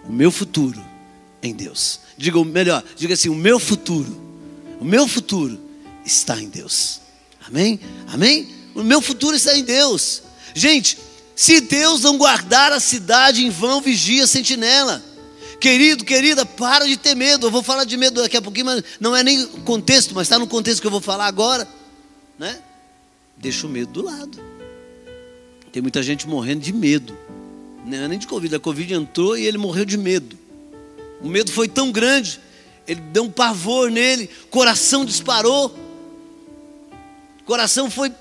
o 0.04 0.12
meu 0.12 0.32
futuro 0.32 0.95
em 1.46 1.54
Deus. 1.54 2.00
Diga 2.18 2.44
melhor, 2.44 2.84
diga 2.96 3.14
assim: 3.14 3.30
o 3.30 3.36
meu 3.36 3.60
futuro, 3.60 4.20
o 4.80 4.86
meu 4.86 5.08
futuro 5.08 5.60
está 6.06 6.42
em 6.42 6.50
Deus. 6.50 7.02
Amém? 7.48 7.80
Amém? 8.08 8.50
O 8.74 8.84
meu 8.84 9.02
futuro 9.02 9.36
está 9.36 9.58
em 9.58 9.64
Deus. 9.64 10.24
Gente, 10.54 10.98
se 11.36 11.60
Deus 11.62 12.02
não 12.02 12.18
guardar 12.18 12.72
a 12.72 12.80
cidade, 12.80 13.46
em 13.46 13.50
vão 13.50 13.82
vigia 13.82 14.24
a 14.24 14.28
sentinela. 14.28 15.04
Querido, 15.60 16.04
querida, 16.04 16.46
para 16.46 16.86
de 16.86 16.98
ter 16.98 17.16
medo. 17.16 17.48
Eu 17.48 17.52
vou 17.52 17.64
falar 17.64 17.84
de 17.86 17.98
medo 17.98 18.22
daqui 18.22 18.38
a 18.38 18.42
pouquinho, 18.42 18.68
mas 18.68 18.84
não 19.00 19.16
é 19.16 19.24
nem 19.24 19.46
contexto, 19.46 20.14
mas 20.14 20.24
está 20.28 20.38
no 20.38 20.48
contexto 20.48 20.82
que 20.82 20.88
eu 20.88 20.92
vou 20.92 21.02
falar 21.02 21.26
agora, 21.26 21.68
né? 22.38 22.60
Deixa 23.38 23.66
o 23.68 23.70
medo 23.70 23.92
do 23.92 24.04
lado. 24.04 24.40
Tem 25.72 25.82
muita 25.82 26.02
gente 26.02 26.28
morrendo 26.28 26.62
de 26.62 26.72
medo. 26.72 27.18
Não 27.86 27.98
é 27.98 28.08
nem 28.08 28.18
de 28.18 28.28
Covid. 28.28 28.56
A 28.56 28.60
Covid 28.60 28.94
entrou 28.94 29.38
e 29.38 29.46
ele 29.46 29.58
morreu 29.58 29.86
de 29.86 29.98
medo. 29.98 30.38
O 31.26 31.28
medo 31.28 31.52
foi 31.52 31.68
tão 31.68 31.92
grande, 31.92 32.40
ele 32.88 33.02
deu 33.02 33.24
um 33.24 33.32
pavor 33.32 33.90
nele, 33.90 34.30
coração 34.52 35.04
disparou. 35.04 35.76
Coração 37.46 37.90
foi. 37.90 38.14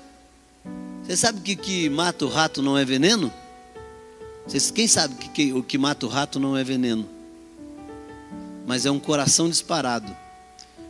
Você 1.03 1.15
sabe 1.15 1.39
que 1.41 1.55
que 1.55 1.87
mata 1.87 2.25
o 2.25 2.27
rato 2.27 2.63
não 2.63 2.75
é 2.75 2.83
veneno? 2.83 3.31
Quem 4.73 4.87
sabe 4.87 5.13
que, 5.13 5.29
que 5.29 5.53
o 5.53 5.61
que 5.61 5.77
mata 5.77 6.07
o 6.07 6.09
rato 6.09 6.39
não 6.39 6.57
é 6.57 6.63
veneno? 6.63 7.07
Mas 8.65 8.87
é 8.87 8.91
um 8.91 8.99
coração 8.99 9.47
disparado. 9.47 10.17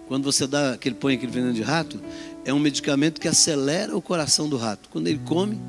Quando 0.08 0.24
você 0.24 0.48
dá 0.48 0.72
aquele 0.76 0.96
põe 0.96 1.16
aquele 1.16 1.34
veneno 1.34 1.54
de 1.54 1.64
rato, 1.64 2.02
é 2.46 2.54
um 2.54 2.60
medicamento 2.60 3.20
que 3.20 3.28
acelera 3.28 3.94
o 3.94 4.02
coração 4.02 4.48
do 4.48 4.56
rato. 4.56 4.88
Quando 4.90 5.08
ele 5.08 5.20
come, 5.26 5.60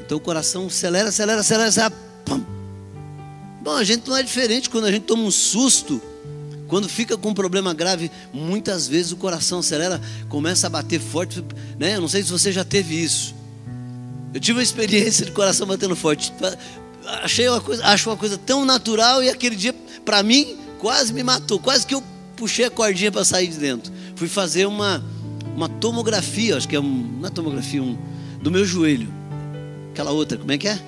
então 0.00 0.16
o 0.16 0.20
coração 0.20 0.66
acelera, 0.66 1.08
acelera, 1.08 1.40
acelera, 1.40 1.70
acelera 1.70 2.11
Bom, 3.62 3.76
a 3.76 3.84
gente 3.84 4.08
não 4.08 4.16
é 4.16 4.22
diferente 4.24 4.68
quando 4.68 4.86
a 4.86 4.90
gente 4.90 5.04
toma 5.04 5.22
um 5.22 5.30
susto. 5.30 6.02
Quando 6.66 6.88
fica 6.88 7.16
com 7.16 7.28
um 7.28 7.34
problema 7.34 7.72
grave, 7.72 8.10
muitas 8.32 8.88
vezes 8.88 9.12
o 9.12 9.16
coração 9.16 9.60
acelera, 9.60 10.00
começa 10.28 10.66
a 10.66 10.70
bater 10.70 10.98
forte. 10.98 11.44
Né? 11.78 11.96
Eu 11.96 12.00
não 12.00 12.08
sei 12.08 12.22
se 12.22 12.30
você 12.30 12.50
já 12.50 12.64
teve 12.64 13.00
isso. 13.00 13.34
Eu 14.34 14.40
tive 14.40 14.58
uma 14.58 14.62
experiência 14.62 15.24
de 15.24 15.30
coração 15.30 15.66
batendo 15.66 15.94
forte. 15.94 16.32
Achei 17.22 17.48
uma 17.48 17.60
coisa, 17.60 17.84
acho 17.86 18.08
uma 18.10 18.16
coisa 18.16 18.36
tão 18.36 18.64
natural 18.64 19.22
e 19.22 19.28
aquele 19.28 19.54
dia, 19.54 19.74
para 20.04 20.22
mim, 20.22 20.56
quase 20.78 21.12
me 21.12 21.22
matou. 21.22 21.60
Quase 21.60 21.86
que 21.86 21.94
eu 21.94 22.02
puxei 22.36 22.64
a 22.64 22.70
cordinha 22.70 23.12
para 23.12 23.24
sair 23.24 23.48
de 23.48 23.58
dentro. 23.58 23.92
Fui 24.16 24.26
fazer 24.26 24.66
uma, 24.66 25.04
uma 25.54 25.68
tomografia, 25.68 26.56
acho 26.56 26.66
que 26.66 26.74
é 26.74 26.80
uma 26.80 27.30
tomografia, 27.30 27.82
um, 27.82 27.96
do 28.40 28.50
meu 28.50 28.64
joelho. 28.64 29.12
Aquela 29.92 30.10
outra, 30.10 30.38
como 30.38 30.50
é 30.50 30.58
que 30.58 30.66
é? 30.66 30.80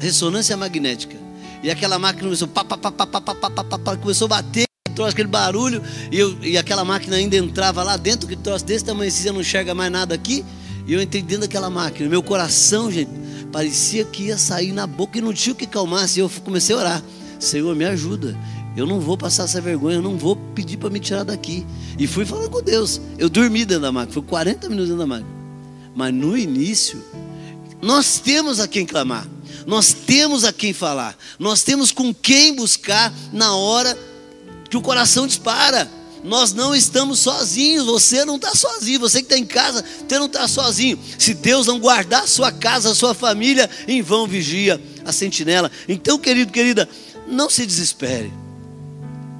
Ressonância 0.00 0.56
magnética. 0.56 1.19
E 1.62 1.70
aquela 1.70 1.98
máquina 1.98 2.24
começou, 2.24 2.48
pá, 2.48 2.64
pá, 2.64 2.76
pá, 2.76 2.90
pá, 2.90 3.06
pá, 3.06 3.20
pá, 3.20 3.34
pá, 3.34 3.64
pá, 3.64 3.78
pá, 3.78 3.96
começou 3.96 4.26
a 4.26 4.28
bater, 4.28 4.64
trouxe 4.94 5.12
aquele 5.12 5.28
barulho, 5.28 5.82
e, 6.10 6.18
eu, 6.18 6.36
e 6.42 6.56
aquela 6.56 6.84
máquina 6.84 7.16
ainda 7.16 7.36
entrava 7.36 7.82
lá 7.82 7.96
dentro, 7.96 8.26
que 8.26 8.36
trouxe 8.36 8.64
desse 8.64 8.84
tamanho, 8.84 9.10
você 9.10 9.30
não 9.30 9.40
enxerga 9.40 9.74
mais 9.74 9.92
nada 9.92 10.14
aqui. 10.14 10.44
E 10.86 10.94
eu 10.94 11.00
entrei 11.00 11.22
dentro 11.22 11.42
daquela 11.42 11.70
máquina. 11.70 12.08
Meu 12.08 12.22
coração, 12.22 12.90
gente, 12.90 13.10
parecia 13.52 14.04
que 14.04 14.24
ia 14.24 14.38
sair 14.38 14.72
na 14.72 14.86
boca 14.86 15.18
e 15.18 15.20
não 15.20 15.32
tinha 15.32 15.52
o 15.52 15.56
que 15.56 15.66
calmasse. 15.66 16.18
E 16.18 16.22
eu 16.22 16.30
comecei 16.42 16.74
a 16.74 16.78
orar: 16.78 17.02
Senhor, 17.38 17.76
me 17.76 17.84
ajuda. 17.84 18.36
Eu 18.76 18.86
não 18.86 18.98
vou 18.98 19.16
passar 19.16 19.44
essa 19.44 19.60
vergonha, 19.60 19.96
eu 19.96 20.02
não 20.02 20.16
vou 20.16 20.36
pedir 20.36 20.76
para 20.76 20.90
me 20.90 20.98
tirar 20.98 21.24
daqui. 21.24 21.66
E 21.98 22.06
fui 22.06 22.24
falando 22.24 22.50
com 22.50 22.62
Deus. 22.62 23.00
Eu 23.18 23.28
dormi 23.28 23.64
dentro 23.64 23.82
da 23.82 23.92
máquina, 23.92 24.14
foi 24.14 24.22
40 24.22 24.68
minutos 24.68 24.88
dentro 24.88 25.00
da 25.00 25.06
máquina. 25.06 25.30
Mas 25.94 26.14
no 26.14 26.36
início, 26.36 27.02
nós 27.82 28.18
temos 28.18 28.60
a 28.60 28.68
quem 28.68 28.86
clamar. 28.86 29.26
Nós 29.66 29.92
temos 29.92 30.44
a 30.44 30.52
quem 30.52 30.72
falar, 30.72 31.16
nós 31.38 31.62
temos 31.62 31.90
com 31.92 32.14
quem 32.14 32.54
buscar 32.54 33.12
na 33.32 33.54
hora 33.54 33.96
que 34.68 34.76
o 34.76 34.82
coração 34.82 35.26
dispara. 35.26 35.90
Nós 36.22 36.52
não 36.52 36.74
estamos 36.74 37.18
sozinhos, 37.20 37.86
você 37.86 38.24
não 38.26 38.36
está 38.36 38.54
sozinho, 38.54 39.00
você 39.00 39.20
que 39.20 39.24
está 39.24 39.38
em 39.38 39.46
casa, 39.46 39.82
você 40.06 40.18
não 40.18 40.26
está 40.26 40.46
sozinho. 40.46 40.98
Se 41.18 41.32
Deus 41.32 41.66
não 41.66 41.80
guardar 41.80 42.24
a 42.24 42.26
sua 42.26 42.52
casa, 42.52 42.90
a 42.90 42.94
sua 42.94 43.14
família, 43.14 43.68
em 43.88 44.02
vão 44.02 44.26
vigia 44.26 44.80
a 45.04 45.12
sentinela. 45.12 45.70
Então, 45.88 46.18
querido, 46.18 46.52
querida, 46.52 46.88
não 47.26 47.48
se 47.48 47.64
desespere. 47.64 48.30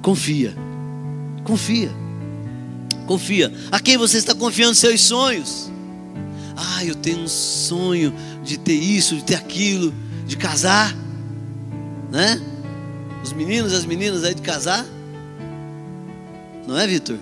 Confia. 0.01 0.55
Confia. 1.43 1.91
Confia. 3.05 3.53
A 3.71 3.79
quem 3.79 3.97
você 3.97 4.17
está 4.17 4.33
confiando 4.33 4.73
seus 4.73 5.01
sonhos? 5.01 5.71
Ah, 6.55 6.83
eu 6.83 6.95
tenho 6.95 7.19
um 7.19 7.27
sonho 7.27 8.13
de 8.43 8.57
ter 8.57 8.73
isso, 8.73 9.15
de 9.15 9.23
ter 9.23 9.35
aquilo 9.35 9.93
de 10.31 10.37
casar, 10.37 10.95
né? 12.09 12.41
Os 13.21 13.33
meninos 13.33 13.73
as 13.73 13.85
meninas 13.85 14.23
aí 14.23 14.33
de 14.33 14.41
casar. 14.41 14.85
Não 16.65 16.77
é, 16.77 16.87
Vitor? 16.87 17.17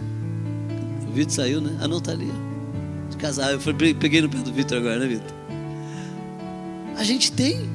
O 1.07 1.11
Vitor 1.11 1.33
saiu, 1.33 1.59
né? 1.59 1.75
Ah, 1.81 1.87
não, 1.87 1.99
tá 1.99 2.11
ali. 2.11 2.31
De 3.09 3.17
casar. 3.17 3.51
Eu 3.51 3.59
peguei 3.95 4.21
no 4.21 4.29
pé 4.29 4.37
do 4.37 4.53
Vitor 4.53 4.77
agora, 4.77 4.99
né, 4.99 5.07
Vitor? 5.07 5.35
A 6.97 7.03
gente 7.03 7.31
tem. 7.31 7.67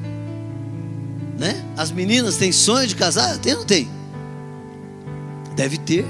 Né? 1.37 1.61
As 1.75 1.91
meninas 1.91 2.37
têm 2.37 2.53
sonho 2.53 2.87
de 2.87 2.95
casar? 2.95 3.37
Tem 3.37 3.51
ou 3.51 3.59
não 3.59 3.65
tem? 3.65 3.89
Deve 5.53 5.77
ter. 5.79 6.05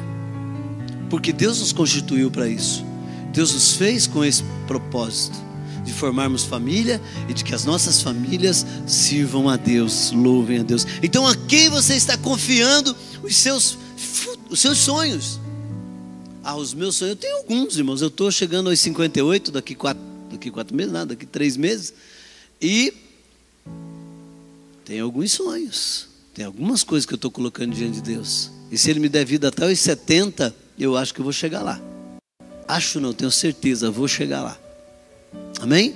Porque 1.10 1.34
Deus 1.34 1.60
nos 1.62 1.74
constituiu 1.74 2.30
para 2.30 2.48
isso. 2.48 2.86
Deus 3.34 3.52
nos 3.52 3.74
fez 3.74 4.06
com 4.06 4.24
esse 4.24 4.44
propósito 4.68 5.45
de 5.86 5.94
formarmos 5.94 6.44
família 6.44 7.00
e 7.30 7.34
de 7.34 7.44
que 7.44 7.54
as 7.54 7.64
nossas 7.64 8.02
famílias 8.02 8.66
sirvam 8.88 9.48
a 9.48 9.56
Deus, 9.56 10.12
louvem 10.12 10.60
a 10.60 10.64
Deus. 10.64 10.86
Então, 11.02 11.26
a 11.28 11.36
quem 11.36 11.70
você 11.70 11.96
está 11.96 12.18
confiando 12.18 12.96
os 13.24 13.36
seus, 13.36 13.78
os 14.50 14.60
seus 14.60 14.80
sonhos? 14.80 15.40
Ah, 16.44 16.56
os 16.56 16.74
meus 16.74 16.96
sonhos, 16.96 17.12
eu 17.12 17.16
tenho 17.16 17.38
alguns, 17.38 17.78
irmãos. 17.78 18.02
Eu 18.02 18.08
estou 18.08 18.32
chegando 18.32 18.70
aos 18.70 18.80
58, 18.80 19.52
daqui 19.52 19.76
quatro, 19.76 20.04
daqui 20.32 20.52
quatro 20.52 20.76
meses, 20.76 20.92
nada, 20.92 21.08
daqui 21.08 21.26
três 21.26 21.56
meses. 21.56 21.94
E 22.62 22.94
tem 24.84 25.00
alguns 25.00 25.32
sonhos. 25.32 26.08
Tem 26.34 26.46
algumas 26.46 26.84
coisas 26.84 27.06
que 27.06 27.14
eu 27.14 27.18
estou 27.18 27.32
colocando 27.32 27.74
diante 27.74 27.96
de 27.96 28.02
Deus. 28.02 28.52
E 28.72 28.78
se 28.78 28.90
Ele 28.90 29.00
me 29.00 29.08
der 29.08 29.26
vida 29.26 29.48
até 29.48 29.72
os 29.72 29.80
70, 29.80 30.54
eu 30.78 30.98
acho 30.98 31.14
que 31.14 31.22
eu 31.22 31.24
vou 31.24 31.32
chegar 31.32 31.62
lá. 31.62 31.80
Acho 32.68 33.00
não, 33.00 33.14
tenho 33.14 33.32
certeza, 33.32 33.90
vou 33.90 34.08
chegar 34.08 34.42
lá. 34.42 34.65
Amém? 35.60 35.96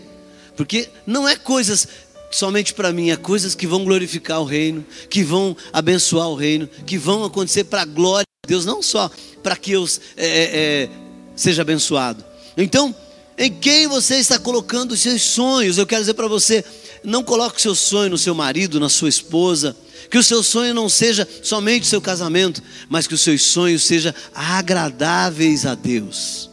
Porque 0.55 0.89
não 1.05 1.27
é 1.27 1.35
coisas 1.35 1.87
somente 2.31 2.73
para 2.73 2.91
mim, 2.91 3.09
é 3.09 3.15
coisas 3.15 3.55
que 3.55 3.65
vão 3.65 3.83
glorificar 3.83 4.41
o 4.41 4.45
reino, 4.45 4.85
que 5.09 5.23
vão 5.23 5.55
abençoar 5.73 6.29
o 6.29 6.35
reino, 6.35 6.67
que 6.85 6.97
vão 6.97 7.23
acontecer 7.23 7.63
para 7.63 7.81
a 7.81 7.85
glória 7.85 8.25
de 8.45 8.49
Deus, 8.49 8.65
não 8.65 8.81
só 8.81 9.09
para 9.41 9.55
que 9.55 9.71
eu 9.71 9.85
é, 10.15 10.27
é, 10.27 10.43
é, 10.53 10.89
seja 11.35 11.61
abençoado. 11.61 12.23
Então, 12.57 12.93
Em 13.41 13.49
quem 13.49 13.87
você 13.87 14.17
está 14.17 14.37
colocando 14.37 14.91
os 14.91 14.99
seus 14.99 15.21
sonhos? 15.21 15.77
Eu 15.77 15.87
quero 15.87 16.01
dizer 16.01 16.13
para 16.13 16.27
você, 16.27 16.61
não 17.05 17.23
coloque 17.23 17.55
o 17.55 17.61
seu 17.61 17.73
sonho 17.73 18.09
no 18.09 18.17
seu 18.17 18.35
marido, 18.35 18.81
na 18.81 18.89
sua 18.89 19.07
esposa. 19.07 19.73
Que 20.11 20.17
o 20.17 20.23
seu 20.23 20.43
sonho 20.43 20.73
não 20.73 20.89
seja 20.89 21.25
somente 21.41 21.83
o 21.83 21.85
seu 21.85 22.01
casamento, 22.01 22.61
mas 22.89 23.07
que 23.07 23.13
os 23.13 23.21
seus 23.21 23.43
sonhos 23.43 23.83
sejam 23.83 24.13
agradáveis 24.35 25.65
a 25.65 25.73
Deus. 25.73 26.49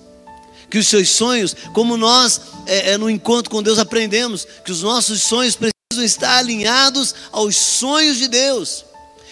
Que 0.76 0.80
os 0.80 0.88
seus 0.88 1.08
sonhos, 1.08 1.56
como 1.72 1.96
nós 1.96 2.38
é, 2.66 2.90
é, 2.90 2.98
no 2.98 3.08
encontro 3.08 3.50
com 3.50 3.62
Deus 3.62 3.78
aprendemos, 3.78 4.46
que 4.62 4.70
os 4.70 4.82
nossos 4.82 5.22
sonhos 5.22 5.56
precisam 5.56 6.04
estar 6.04 6.36
alinhados 6.36 7.14
aos 7.32 7.56
sonhos 7.56 8.18
de 8.18 8.28
Deus. 8.28 8.84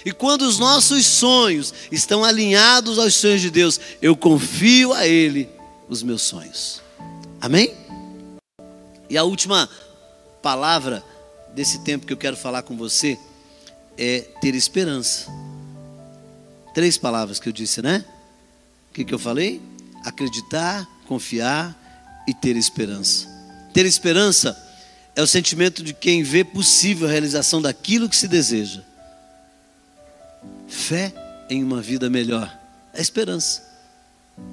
E 0.06 0.10
quando 0.10 0.40
os 0.40 0.58
nossos 0.58 1.04
sonhos 1.04 1.74
estão 1.92 2.24
alinhados 2.24 2.98
aos 2.98 3.14
sonhos 3.16 3.42
de 3.42 3.50
Deus, 3.50 3.78
eu 4.00 4.16
confio 4.16 4.94
a 4.94 5.06
Ele 5.06 5.46
os 5.86 6.02
meus 6.02 6.22
sonhos. 6.22 6.80
Amém? 7.42 7.74
E 9.10 9.18
a 9.18 9.22
última 9.22 9.68
palavra 10.40 11.04
desse 11.54 11.80
tempo 11.80 12.06
que 12.06 12.12
eu 12.14 12.16
quero 12.16 12.38
falar 12.38 12.62
com 12.62 12.74
você 12.74 13.18
é 13.98 14.20
ter 14.40 14.54
esperança. 14.54 15.30
Três 16.72 16.96
palavras 16.96 17.38
que 17.38 17.50
eu 17.50 17.52
disse, 17.52 17.82
né? 17.82 18.02
O 18.90 18.94
que, 18.94 19.04
que 19.04 19.12
eu 19.12 19.18
falei? 19.18 19.60
Acreditar, 20.06 20.88
confiar 21.04 21.75
e 22.26 22.34
ter 22.34 22.56
esperança. 22.56 23.28
Ter 23.73 23.87
esperança 23.87 24.61
é 25.14 25.23
o 25.23 25.26
sentimento 25.26 25.82
de 25.82 25.94
quem 25.94 26.23
vê 26.23 26.42
possível 26.42 27.06
a 27.06 27.11
realização 27.11 27.62
daquilo 27.62 28.08
que 28.08 28.16
se 28.16 28.26
deseja. 28.26 28.82
Fé 30.66 31.12
em 31.49 31.62
uma 31.62 31.80
vida 31.80 32.11
melhor 32.11 32.64
é 32.94 33.00
esperança. 33.00 33.62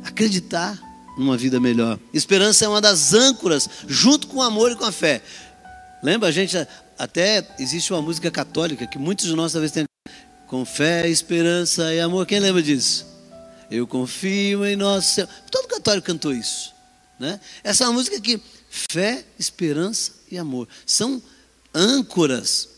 Acreditar 0.04 0.80
numa 1.18 1.38
vida 1.38 1.60
melhor. 1.60 2.00
Esperança 2.14 2.66
é 2.66 2.68
uma 2.68 2.82
das 2.82 3.14
âncoras, 3.14 3.70
junto 3.88 4.28
com 4.28 4.38
o 4.38 4.42
amor 4.42 4.72
e 4.72 4.76
com 4.76 4.86
a 4.86 4.92
fé. 4.92 5.22
Lembra, 6.04 6.30
a 6.30 6.32
gente 6.32 6.58
até 6.98 7.48
existe 7.60 7.94
uma 7.94 8.02
música 8.02 8.32
católica 8.32 8.88
que 8.88 8.98
muitos 8.98 9.26
de 9.26 9.36
nós 9.36 9.52
talvez 9.52 9.72
tenham 9.72 9.88
com 10.48 10.66
fé, 10.66 11.08
esperança 11.08 11.94
e 11.94 12.00
amor. 12.00 12.26
Quem 12.26 12.40
lembra 12.40 12.62
disso? 12.62 13.06
Eu 13.70 13.88
confio 13.88 14.66
em 14.66 14.76
nosso 14.76 15.16
céu. 15.16 15.28
Todo 15.50 15.68
católico 15.82 16.06
cantou 16.06 16.32
isso, 16.32 16.74
né? 17.20 17.40
Essa 17.64 17.84
é 17.84 17.88
uma 17.88 17.94
música 17.94 18.20
que 18.22 18.40
fé, 18.70 19.26
esperança 19.38 20.12
e 20.32 20.38
amor 20.38 20.68
são 20.86 21.22
âncoras 21.74 22.70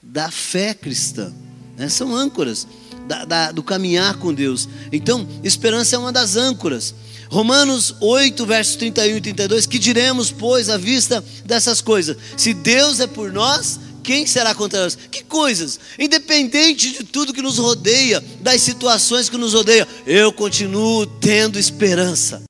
da 0.00 0.30
fé 0.30 0.72
cristã, 0.72 1.32
né? 1.76 1.88
São 1.88 2.14
âncoras 2.14 2.66
da, 3.08 3.24
da, 3.24 3.52
do 3.52 3.62
caminhar 3.62 4.18
com 4.18 4.32
Deus. 4.32 4.68
Então, 4.92 5.26
esperança 5.42 5.96
é 5.96 5.98
uma 5.98 6.12
das 6.12 6.36
âncoras. 6.36 6.94
Romanos 7.28 7.94
8, 8.00 8.46
versos 8.46 8.76
31 8.76 9.16
e 9.16 9.20
32, 9.20 9.66
que 9.66 9.78
diremos, 9.78 10.30
pois, 10.30 10.70
à 10.70 10.78
vista 10.78 11.22
dessas 11.44 11.80
coisas? 11.80 12.16
Se 12.36 12.54
Deus 12.54 13.00
é 13.00 13.06
por 13.06 13.32
nós, 13.32 13.78
quem 14.08 14.26
será 14.26 14.54
contra 14.54 14.84
nós? 14.84 14.96
Que 15.10 15.22
coisas? 15.22 15.78
Independente 15.98 16.92
de 16.92 17.04
tudo 17.04 17.34
que 17.34 17.42
nos 17.42 17.58
rodeia, 17.58 18.24
das 18.40 18.62
situações 18.62 19.28
que 19.28 19.36
nos 19.36 19.52
rodeiam, 19.52 19.86
eu 20.06 20.32
continuo 20.32 21.04
tendo 21.04 21.58
esperança. 21.58 22.42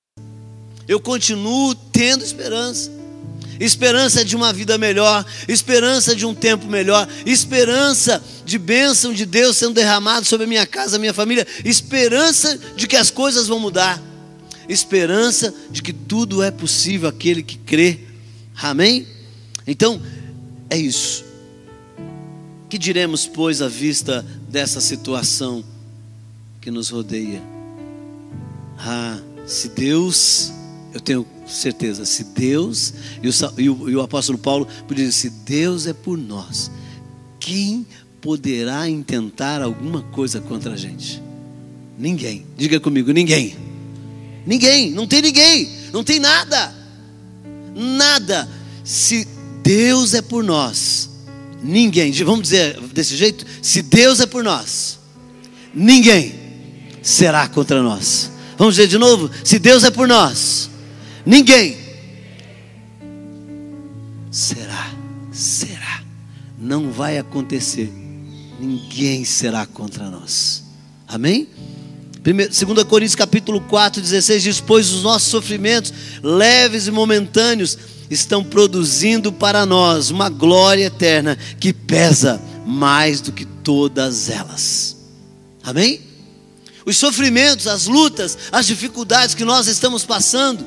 Eu 0.87 1.01
continuo 1.01 1.75
tendo 1.75 2.23
esperança. 2.23 2.93
Esperança 3.59 4.25
de 4.25 4.37
uma 4.37 4.53
vida 4.53 4.79
melhor, 4.79 5.27
esperança 5.49 6.15
de 6.15 6.25
um 6.25 6.33
tempo 6.33 6.69
melhor, 6.69 7.09
esperança 7.27 8.23
de 8.45 8.57
bênção 8.57 9.13
de 9.13 9.27
Deus 9.27 9.57
sendo 9.57 9.75
derramado 9.75 10.25
sobre 10.27 10.45
a 10.45 10.49
minha 10.49 10.65
casa, 10.65 10.95
a 10.95 11.01
minha 11.01 11.13
família, 11.13 11.45
esperança 11.65 12.57
de 12.77 12.87
que 12.87 12.95
as 12.95 13.11
coisas 13.11 13.49
vão 13.49 13.59
mudar 13.59 14.01
esperança 14.69 15.55
de 15.71 15.83
que 15.83 15.95
tudo 15.95 16.43
é 16.43 16.51
possível 16.51 17.09
aquele 17.09 17.43
que 17.43 17.57
crê. 17.57 18.01
Amém? 18.55 19.09
Então, 19.67 19.99
é 20.69 20.77
isso. 20.77 21.28
Que 22.69 22.77
diremos, 22.77 23.27
pois, 23.27 23.63
à 23.63 23.69
vista 23.69 24.25
dessa 24.49 24.81
situação 24.81 25.65
que 26.61 26.71
nos 26.71 26.91
rodeia? 26.91 27.43
Ah, 28.79 29.19
se 29.47 29.71
Deus, 29.71 30.53
eu 30.93 31.01
tenho 31.01 31.27
certeza, 31.47 32.05
se 32.05 32.25
Deus, 32.25 32.93
e 33.23 33.29
o, 33.29 33.33
e 33.57 33.71
o, 33.71 33.91
e 33.91 33.97
o 33.97 34.03
apóstolo 34.03 34.39
Paulo 34.39 34.69
podia 34.87 35.07
dizer: 35.07 35.19
se 35.19 35.31
Deus 35.31 35.87
é 35.87 35.95
por 35.95 36.19
nós, 36.19 36.71
quem 37.41 37.87
poderá 38.21 38.89
intentar 38.89 39.63
alguma 39.63 40.03
coisa 40.03 40.41
contra 40.41 40.75
a 40.75 40.77
gente? 40.77 41.23
Ninguém. 41.99 42.45
Diga 42.57 42.79
comigo, 42.79 43.11
ninguém. 43.13 43.57
Ninguém, 44.47 44.91
não 44.93 45.07
tem 45.07 45.23
ninguém, 45.23 45.69
não 45.93 46.05
tem 46.05 46.21
nada. 46.21 46.75
Nada. 47.75 48.49
Se 48.85 49.27
Deus 49.63 50.15
é 50.15 50.23
por 50.23 50.45
nós, 50.45 51.08
ninguém, 51.63 52.13
vamos 52.25 52.43
dizer 52.43 52.81
desse 52.93 53.17
jeito: 53.17 53.45
se 53.63 53.83
Deus 53.83 54.21
é 54.21 54.27
por 54.27 54.45
nós, 54.45 54.99
ninguém 55.75 56.35
será 57.03 57.49
contra 57.49 57.83
nós. 57.83 58.31
Vamos 58.57 58.75
dizer 58.75 58.89
de 58.89 58.99
novo: 58.99 59.31
se 59.45 59.59
Deus 59.59 59.85
é 59.85 59.91
por 59.91 60.09
nós, 60.09 60.71
ninguém 61.25 61.77
será, 64.31 64.93
será, 65.33 66.03
não 66.59 66.91
vai 66.91 67.19
acontecer, 67.19 67.93
ninguém 68.61 69.25
será 69.25 69.67
contra 69.67 70.11
nós. 70.11 70.65
Amém? 71.07 71.49
2 72.23 72.85
Coríntios 72.85 73.15
capítulo 73.15 73.61
4, 73.63 74.03
16 74.03 74.43
diz: 74.43 74.61
Pois 74.61 74.91
os 74.91 75.03
nossos 75.03 75.29
sofrimentos, 75.29 75.93
leves 76.23 76.87
e 76.87 76.91
momentâneos, 76.91 77.79
estão 78.11 78.43
produzindo 78.43 79.33
para 79.33 79.67
nós 79.67 80.11
uma 80.11 80.29
glória 80.29 80.85
eterna 80.85 81.37
que 81.59 81.73
pesa 81.73 82.41
mais 82.67 83.21
do 83.21 83.33
que 83.33 83.45
todas 83.45 84.29
elas. 84.29 84.97
Amém? 85.63 86.01
Os 86.85 86.97
sofrimentos, 86.97 87.67
as 87.67 87.87
lutas, 87.87 88.39
as 88.51 88.67
dificuldades 88.67 89.35
que 89.35 89.45
nós 89.45 89.67
estamos 89.67 90.05
passando. 90.05 90.65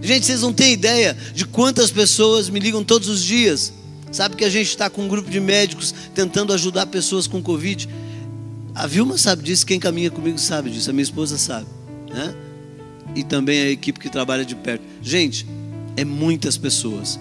Gente, 0.00 0.26
vocês 0.26 0.42
não 0.42 0.52
têm 0.52 0.72
ideia 0.72 1.16
de 1.34 1.44
quantas 1.44 1.90
pessoas 1.90 2.48
me 2.48 2.60
ligam 2.60 2.82
todos 2.84 3.08
os 3.08 3.22
dias. 3.22 3.72
Sabe 4.12 4.36
que 4.36 4.44
a 4.44 4.48
gente 4.48 4.68
está 4.68 4.88
com 4.88 5.02
um 5.02 5.08
grupo 5.08 5.28
de 5.28 5.40
médicos 5.40 5.94
tentando 6.14 6.52
ajudar 6.52 6.86
pessoas 6.86 7.26
com 7.26 7.42
Covid. 7.42 7.88
A 8.74 8.86
Vilma 8.86 9.18
sabe 9.18 9.42
disso, 9.42 9.66
quem 9.66 9.80
caminha 9.80 10.10
comigo 10.10 10.38
sabe 10.38 10.70
disso, 10.70 10.88
a 10.90 10.92
minha 10.92 11.02
esposa 11.02 11.38
sabe, 11.38 11.66
né? 12.08 12.34
E 13.14 13.24
também 13.24 13.60
a 13.62 13.70
equipe 13.70 13.98
que 13.98 14.10
trabalha 14.10 14.44
de 14.44 14.54
perto. 14.54 14.82
Gente, 15.02 15.46
é 15.96 16.04
muitas 16.04 16.56
pessoas, 16.56 17.18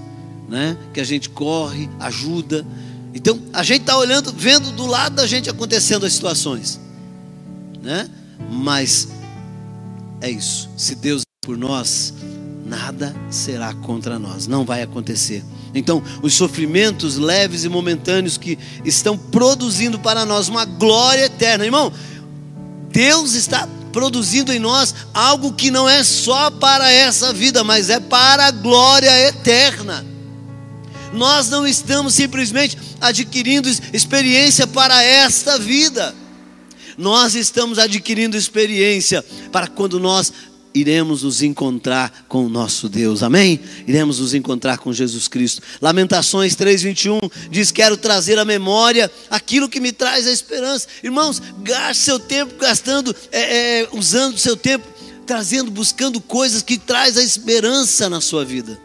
né? 0.49 0.77
Que 0.93 0.99
a 0.99 1.03
gente 1.03 1.29
corre, 1.29 1.89
ajuda. 1.99 2.65
Então, 3.13 3.39
a 3.53 3.63
gente 3.63 3.81
está 3.81 3.97
olhando, 3.97 4.33
vendo 4.33 4.71
do 4.71 4.85
lado 4.85 5.15
da 5.15 5.25
gente 5.25 5.49
acontecendo 5.49 6.05
as 6.05 6.13
situações, 6.13 6.79
né? 7.81 8.09
Mas 8.51 9.07
é 10.21 10.29
isso. 10.29 10.69
Se 10.75 10.95
Deus 10.95 11.21
é 11.21 11.45
por 11.45 11.57
nós, 11.57 12.13
nada 12.65 13.15
será 13.29 13.73
contra 13.73 14.19
nós, 14.19 14.47
não 14.47 14.65
vai 14.65 14.81
acontecer. 14.81 15.43
Então, 15.73 16.01
os 16.21 16.33
sofrimentos 16.33 17.17
leves 17.17 17.63
e 17.63 17.69
momentâneos 17.69 18.37
que 18.37 18.57
estão 18.83 19.17
produzindo 19.17 19.99
para 19.99 20.25
nós 20.25 20.47
uma 20.47 20.65
glória 20.65 21.25
eterna, 21.25 21.65
irmão. 21.65 21.91
Deus 22.89 23.33
está 23.33 23.67
produzindo 23.95 24.51
em 24.51 24.59
nós 24.59 24.93
algo 25.13 25.53
que 25.53 25.71
não 25.71 25.87
é 25.87 26.03
só 26.03 26.51
para 26.51 26.91
essa 26.91 27.31
vida, 27.31 27.63
mas 27.63 27.89
é 27.89 27.97
para 27.97 28.47
a 28.47 28.51
glória 28.51 29.09
eterna. 29.29 30.05
Nós 31.13 31.49
não 31.49 31.65
estamos 31.65 32.13
simplesmente 32.13 32.77
adquirindo 32.99 33.69
experiência 33.93 34.67
para 34.67 35.01
esta 35.01 35.57
vida. 35.57 36.13
Nós 36.97 37.35
estamos 37.35 37.79
adquirindo 37.79 38.35
experiência 38.35 39.23
para 39.49 39.65
quando 39.65 39.97
nós 39.97 40.33
iremos 40.75 41.23
nos 41.23 41.41
encontrar 41.41 42.25
com 42.27 42.45
o 42.45 42.49
nosso 42.49 42.89
Deus, 42.89 43.23
amém? 43.23 43.59
Iremos 43.87 44.19
nos 44.19 44.33
encontrar 44.33 44.77
com 44.77 44.91
Jesus 44.91 45.29
Cristo. 45.29 45.61
Lamentações 45.81 46.53
3,21 46.55 47.31
diz: 47.49 47.71
Quero 47.71 47.95
trazer 47.95 48.37
à 48.37 48.43
memória 48.43 49.09
aquilo 49.29 49.69
que 49.69 49.79
me 49.79 49.93
traz 49.93 50.27
a 50.27 50.31
esperança. 50.31 50.87
Irmãos, 51.01 51.41
gaste 51.59 52.03
seu 52.03 52.19
tempo 52.19 52.53
gastando, 52.59 53.15
é, 53.31 53.83
é, 53.83 53.89
usando 53.93 54.37
seu 54.37 54.57
tempo, 54.57 54.85
trazendo, 55.25 55.71
buscando 55.71 56.19
coisas 56.19 56.61
que 56.61 56.77
traz 56.77 57.17
a 57.17 57.23
esperança 57.23 58.09
na 58.09 58.19
sua 58.19 58.43
vida, 58.43 58.77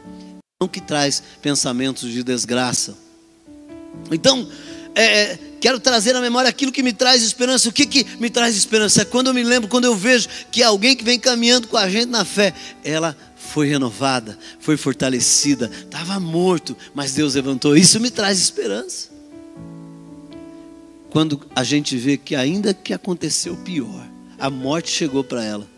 não 0.61 0.68
que 0.68 0.81
traz 0.81 1.20
pensamentos 1.42 2.11
de 2.11 2.22
desgraça. 2.22 2.96
Então, 4.12 4.48
é, 4.94 5.22
é 5.22 5.38
Quero 5.61 5.79
trazer 5.79 6.16
à 6.16 6.22
memória 6.22 6.48
aquilo 6.48 6.72
que 6.72 6.83
me 6.83 6.92
traz 6.92 7.22
esperança. 7.22 7.68
O 7.68 7.72
que, 7.72 7.85
que 7.85 8.07
me 8.18 8.31
traz 8.31 8.57
esperança? 8.57 9.03
É 9.03 9.05
quando 9.05 9.26
eu 9.26 9.35
me 9.35 9.42
lembro, 9.42 9.68
quando 9.68 9.85
eu 9.85 9.94
vejo 9.94 10.26
que 10.50 10.62
alguém 10.62 10.96
que 10.96 11.05
vem 11.05 11.18
caminhando 11.18 11.68
com 11.68 11.76
a 11.76 11.88
gente 11.88 12.07
na 12.07 12.24
fé, 12.24 12.55
ela 12.83 13.14
foi 13.37 13.68
renovada, 13.68 14.38
foi 14.59 14.79
fortalecida, 14.79 15.70
estava 15.85 16.18
morto, 16.18 16.74
mas 16.94 17.12
Deus 17.12 17.35
levantou. 17.35 17.76
Isso 17.76 18.00
me 18.00 18.11
traz 18.11 18.38
esperança. 18.38 19.11
Quando 21.11 21.42
a 21.55 21.62
gente 21.62 21.94
vê 21.96 22.16
que, 22.16 22.35
ainda 22.35 22.72
que 22.72 22.94
aconteceu 22.94 23.55
pior, 23.57 24.09
a 24.38 24.48
morte 24.48 24.90
chegou 24.90 25.22
para 25.22 25.44
ela, 25.44 25.68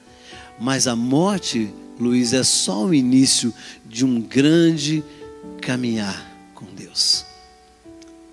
mas 0.61 0.87
a 0.87 0.94
morte 0.94 1.72
Luiz, 1.98 2.33
é 2.33 2.42
só 2.42 2.85
o 2.85 2.94
início 2.94 3.53
de 3.85 4.05
um 4.05 4.20
grande 4.20 5.05
caminhar 5.61 6.25
com 6.55 6.66
Deus. 6.75 7.32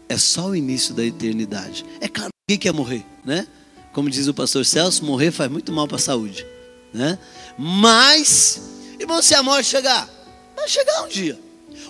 É 0.10 0.18
só 0.18 0.48
o 0.48 0.56
início 0.56 0.94
da 0.96 1.06
eternidade. 1.06 1.86
É 2.02 2.08
claro, 2.08 2.32
que 2.50 2.58
quer 2.58 2.74
morrer, 2.74 3.06
né? 3.24 3.48
Como 3.94 4.10
diz 4.10 4.28
o 4.28 4.34
pastor 4.34 4.66
Celso, 4.66 5.06
morrer 5.06 5.32
faz 5.32 5.52
muito 5.52 5.72
mal 5.72 5.88
para 5.88 5.98
a 5.98 6.00
saúde, 6.00 6.46
né? 6.92 7.18
Mas, 7.58 8.60
irmão, 9.00 9.22
se 9.22 9.36
a 9.36 9.44
morte 9.44 9.70
chegar, 9.70 10.10
vai 10.56 10.68
chegar 10.68 11.04
um 11.04 11.08
dia. 11.08 11.40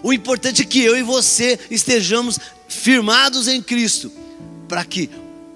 O 0.03 0.11
importante 0.11 0.61
é 0.61 0.65
que 0.65 0.81
eu 0.81 0.97
e 0.97 1.03
você 1.03 1.57
estejamos 1.71 2.37
firmados 2.67 3.47
em 3.47 3.61
Cristo, 3.61 4.11
para 4.67 4.83
que, 4.83 5.09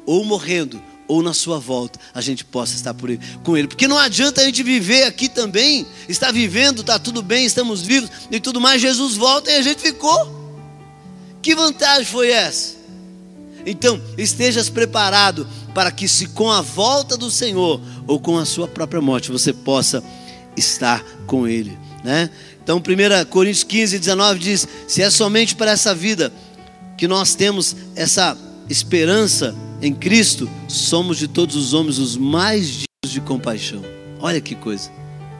ou 0.06 0.24
morrendo, 0.24 0.82
ou 1.06 1.22
na 1.22 1.34
sua 1.34 1.60
volta, 1.60 2.00
a 2.14 2.22
gente 2.22 2.46
possa 2.46 2.76
estar 2.76 2.94
por 2.94 3.10
ele, 3.10 3.20
com 3.44 3.58
ele. 3.58 3.68
Porque 3.68 3.88
não 3.88 3.98
adianta 3.98 4.42
a 4.42 4.46
gente 4.46 4.64
viver 4.64 5.04
aqui 5.04 5.28
também, 5.28 5.86
estar 6.08 6.32
vivendo, 6.32 6.82
está 6.82 6.98
tudo 6.98 7.22
bem, 7.22 7.46
estamos 7.46 7.82
vivos 7.82 8.10
e 8.32 8.40
tudo 8.40 8.62
mais. 8.62 8.82
Jesus 8.82 9.16
volta 9.16 9.52
e 9.52 9.58
a 9.58 9.62
gente 9.62 9.82
ficou. 9.82 10.43
Que 11.44 11.54
vantagem 11.54 12.06
foi 12.06 12.32
essa? 12.32 12.78
Então, 13.66 14.02
estejas 14.18 14.70
preparado 14.70 15.46
para 15.76 15.92
que, 15.92 16.08
se 16.08 16.28
com 16.28 16.50
a 16.50 16.62
volta 16.62 17.18
do 17.18 17.30
Senhor 17.30 17.82
ou 18.08 18.18
com 18.18 18.38
a 18.38 18.46
sua 18.46 18.66
própria 18.68 19.02
morte, 19.02 19.30
você 19.30 19.52
possa 19.52 20.02
estar 20.56 21.04
com 21.28 21.46
Ele, 21.46 21.78
né? 22.02 22.30
Então, 22.64 22.78
1 22.78 23.26
Coríntios 23.30 23.66
15, 23.66 24.00
19 24.00 24.40
diz: 24.40 24.68
Se 24.88 25.02
é 25.02 25.10
somente 25.10 25.54
para 25.54 25.72
essa 25.72 25.94
vida 25.94 26.32
que 26.98 27.10
nós 27.10 27.36
temos 27.36 27.76
essa 27.94 28.38
esperança 28.70 29.54
em 29.82 29.94
Cristo, 29.94 30.50
somos 30.70 31.18
de 31.18 31.28
todos 31.28 31.58
os 31.58 31.74
homens 31.74 32.00
os 32.00 32.16
mais 32.16 32.68
dignos 32.68 33.12
de 33.12 33.20
compaixão. 33.20 33.84
Olha 34.22 34.40
que 34.40 34.56
coisa, 34.56 34.90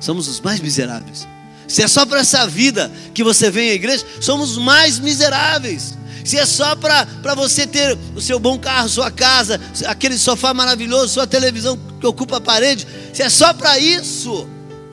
somos 0.02 0.28
os 0.28 0.42
mais 0.42 0.60
miseráveis. 0.60 1.26
Se 1.68 1.82
é 1.82 1.88
só 1.88 2.06
para 2.06 2.20
essa 2.20 2.46
vida 2.48 2.92
que 3.14 3.24
você 3.24 3.50
vem 3.50 3.72
à 3.72 3.74
igreja, 3.74 4.06
somos 4.20 4.58
mais 4.58 5.00
miseráveis. 5.00 5.96
Se 6.24 6.38
é 6.38 6.46
só 6.46 6.76
para 6.76 7.36
você 7.36 7.68
ter 7.68 7.98
o 8.16 8.22
seu 8.22 8.40
bom 8.40 8.58
carro, 8.58 8.88
sua 8.88 9.12
casa, 9.12 9.60
aquele 9.86 10.18
sofá 10.18 10.54
maravilhoso, 10.54 11.14
sua 11.14 11.28
televisão 11.28 11.78
que 12.00 12.08
ocupa 12.08 12.38
a 12.38 12.42
parede, 12.42 12.88
se 13.14 13.22
é 13.22 13.30
só 13.30 13.54
para 13.54 13.78
isso, 13.78 14.48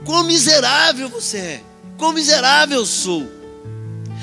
quão 0.05 0.25
miserável 0.25 1.09
você 1.09 1.37
é, 1.39 1.63
quão 1.97 2.13
miserável 2.13 2.85
sou. 2.85 3.40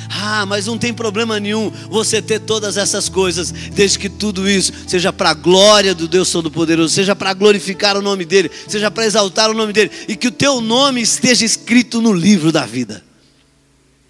Ah, 0.10 0.46
mas 0.46 0.65
não 0.65 0.78
tem 0.78 0.93
problema 0.93 1.39
nenhum 1.39 1.70
você 1.89 2.22
ter 2.22 2.39
todas 2.39 2.78
essas 2.78 3.10
coisas, 3.10 3.52
desde 3.52 4.00
que 4.00 4.10
tudo 4.10 4.50
isso 4.50 4.72
seja 4.88 5.12
para 5.12 5.32
a 5.32 5.34
glória 5.34 5.93
do 5.93 6.08
Deus 6.08 6.32
Todo-Poderoso, 6.32 6.93
seja 6.93 7.15
para 7.15 7.34
glorificar 7.34 7.98
o 7.98 8.02
nome 8.02 8.26
dEle, 8.26 8.50
seja 8.67 8.89
para 8.89 9.06
exaltar 9.06 9.50
o 9.50 9.54
nome 9.54 9.74
dEle, 9.74 9.91
e 10.08 10.15
que 10.15 10.28
o 10.28 10.32
teu 10.32 10.62
nome 10.62 11.02
esteja 11.02 11.46
escrito 11.46 12.02
no 12.02 12.13
livro 12.13 12.52
da 12.52 12.65
vida. 12.65 13.04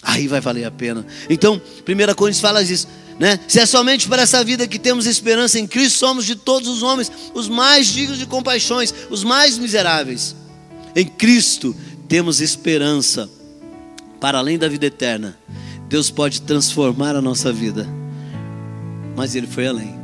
Aí 0.01 0.27
vai 0.27 0.39
valer 0.39 0.65
a 0.65 0.71
pena. 0.71 1.05
Então, 1.29 1.62
1 1.88 2.13
Coríntios 2.15 2.39
fala 2.39 2.62
isso. 2.62 2.88
Né? 3.19 3.39
Se 3.47 3.60
é 3.60 3.65
somente 3.65 4.07
para 4.07 4.21
essa 4.21 4.43
vida 4.43 4.67
que 4.67 4.77
temos 4.77 5.07
esperança 5.07 5.60
em 5.60 5.65
Cristo, 5.65 5.97
somos 5.97 6.23
de 6.25 6.36
todos 6.36 6.69
os 6.69 6.83
homens 6.83 7.12
os 7.33 7.49
mais 7.49 7.88
dignos 7.88 8.19
de 8.19 8.25
compaixões, 8.27 8.93
os 9.10 9.23
mais 9.23 9.57
miseráveis. 9.57 10.36
Em 10.95 11.05
Cristo 11.05 11.75
temos 12.07 12.39
esperança 12.39 13.29
para 14.19 14.38
além 14.38 14.57
da 14.57 14.67
vida 14.67 14.86
eterna. 14.86 15.38
Deus 15.88 16.12
pode 16.12 16.41
transformar 16.41 17.15
a 17.15 17.21
nossa 17.21 17.52
vida, 17.52 17.88
mas 19.15 19.36
Ele 19.36 19.47
foi 19.47 19.67
além, 19.67 19.95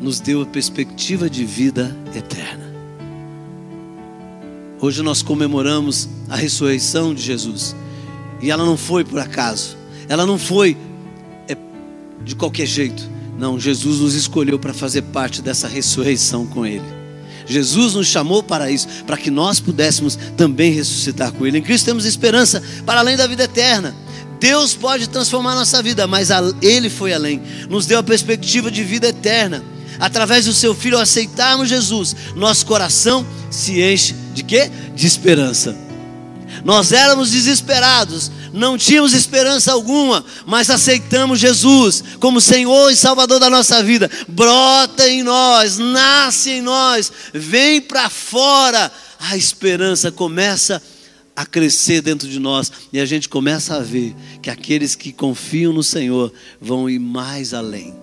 nos 0.00 0.18
deu 0.18 0.42
a 0.42 0.46
perspectiva 0.46 1.30
de 1.30 1.44
vida 1.44 1.96
eterna. 2.14 2.72
Hoje 4.80 5.02
nós 5.02 5.22
comemoramos 5.22 6.08
a 6.28 6.34
ressurreição 6.34 7.14
de 7.14 7.22
Jesus, 7.22 7.76
e 8.40 8.50
ela 8.50 8.64
não 8.64 8.76
foi 8.76 9.04
por 9.04 9.20
acaso, 9.20 9.76
ela 10.08 10.26
não 10.26 10.36
foi 10.36 10.76
é, 11.48 11.56
de 12.24 12.34
qualquer 12.34 12.66
jeito, 12.66 13.08
não, 13.38 13.58
Jesus 13.58 14.00
nos 14.00 14.14
escolheu 14.14 14.58
para 14.58 14.74
fazer 14.74 15.02
parte 15.02 15.40
dessa 15.40 15.68
ressurreição 15.68 16.46
com 16.46 16.66
Ele. 16.66 17.01
Jesus 17.52 17.94
nos 17.94 18.06
chamou 18.06 18.42
para 18.42 18.70
isso, 18.70 18.88
para 19.06 19.16
que 19.16 19.30
nós 19.30 19.60
pudéssemos 19.60 20.18
também 20.36 20.72
ressuscitar 20.72 21.32
com 21.32 21.46
Ele. 21.46 21.58
Em 21.58 21.62
Cristo 21.62 21.86
temos 21.86 22.04
esperança 22.04 22.62
para 22.84 23.00
além 23.00 23.16
da 23.16 23.26
vida 23.26 23.44
eterna. 23.44 23.94
Deus 24.40 24.74
pode 24.74 25.08
transformar 25.08 25.54
nossa 25.54 25.80
vida, 25.82 26.06
mas 26.06 26.30
Ele 26.60 26.90
foi 26.90 27.12
além, 27.12 27.40
nos 27.68 27.86
deu 27.86 28.00
a 28.00 28.02
perspectiva 28.02 28.70
de 28.70 28.82
vida 28.82 29.08
eterna. 29.08 29.62
Através 30.00 30.46
do 30.46 30.52
seu 30.52 30.74
Filho, 30.74 30.96
ao 30.96 31.02
aceitarmos 31.02 31.68
Jesus, 31.68 32.16
nosso 32.34 32.66
coração 32.66 33.24
se 33.50 33.80
enche 33.80 34.16
de 34.34 34.42
quê? 34.42 34.68
De 34.96 35.06
esperança. 35.06 35.76
Nós 36.64 36.92
éramos 36.92 37.30
desesperados, 37.30 38.30
não 38.52 38.76
tínhamos 38.76 39.14
esperança 39.14 39.72
alguma, 39.72 40.24
mas 40.46 40.68
aceitamos 40.68 41.40
Jesus 41.40 42.04
como 42.20 42.40
Senhor 42.40 42.90
e 42.90 42.96
Salvador 42.96 43.40
da 43.40 43.48
nossa 43.48 43.82
vida. 43.82 44.10
Brota 44.28 45.08
em 45.08 45.22
nós, 45.22 45.78
nasce 45.78 46.50
em 46.50 46.60
nós, 46.60 47.10
vem 47.32 47.80
para 47.80 48.10
fora. 48.10 48.92
A 49.18 49.36
esperança 49.36 50.10
começa 50.12 50.82
a 51.34 51.46
crescer 51.46 52.02
dentro 52.02 52.28
de 52.28 52.38
nós 52.38 52.70
e 52.92 53.00
a 53.00 53.06
gente 53.06 53.28
começa 53.28 53.76
a 53.76 53.80
ver 53.80 54.14
que 54.42 54.50
aqueles 54.50 54.94
que 54.94 55.12
confiam 55.12 55.72
no 55.72 55.82
Senhor 55.82 56.32
vão 56.60 56.90
ir 56.90 56.98
mais 56.98 57.54
além, 57.54 57.94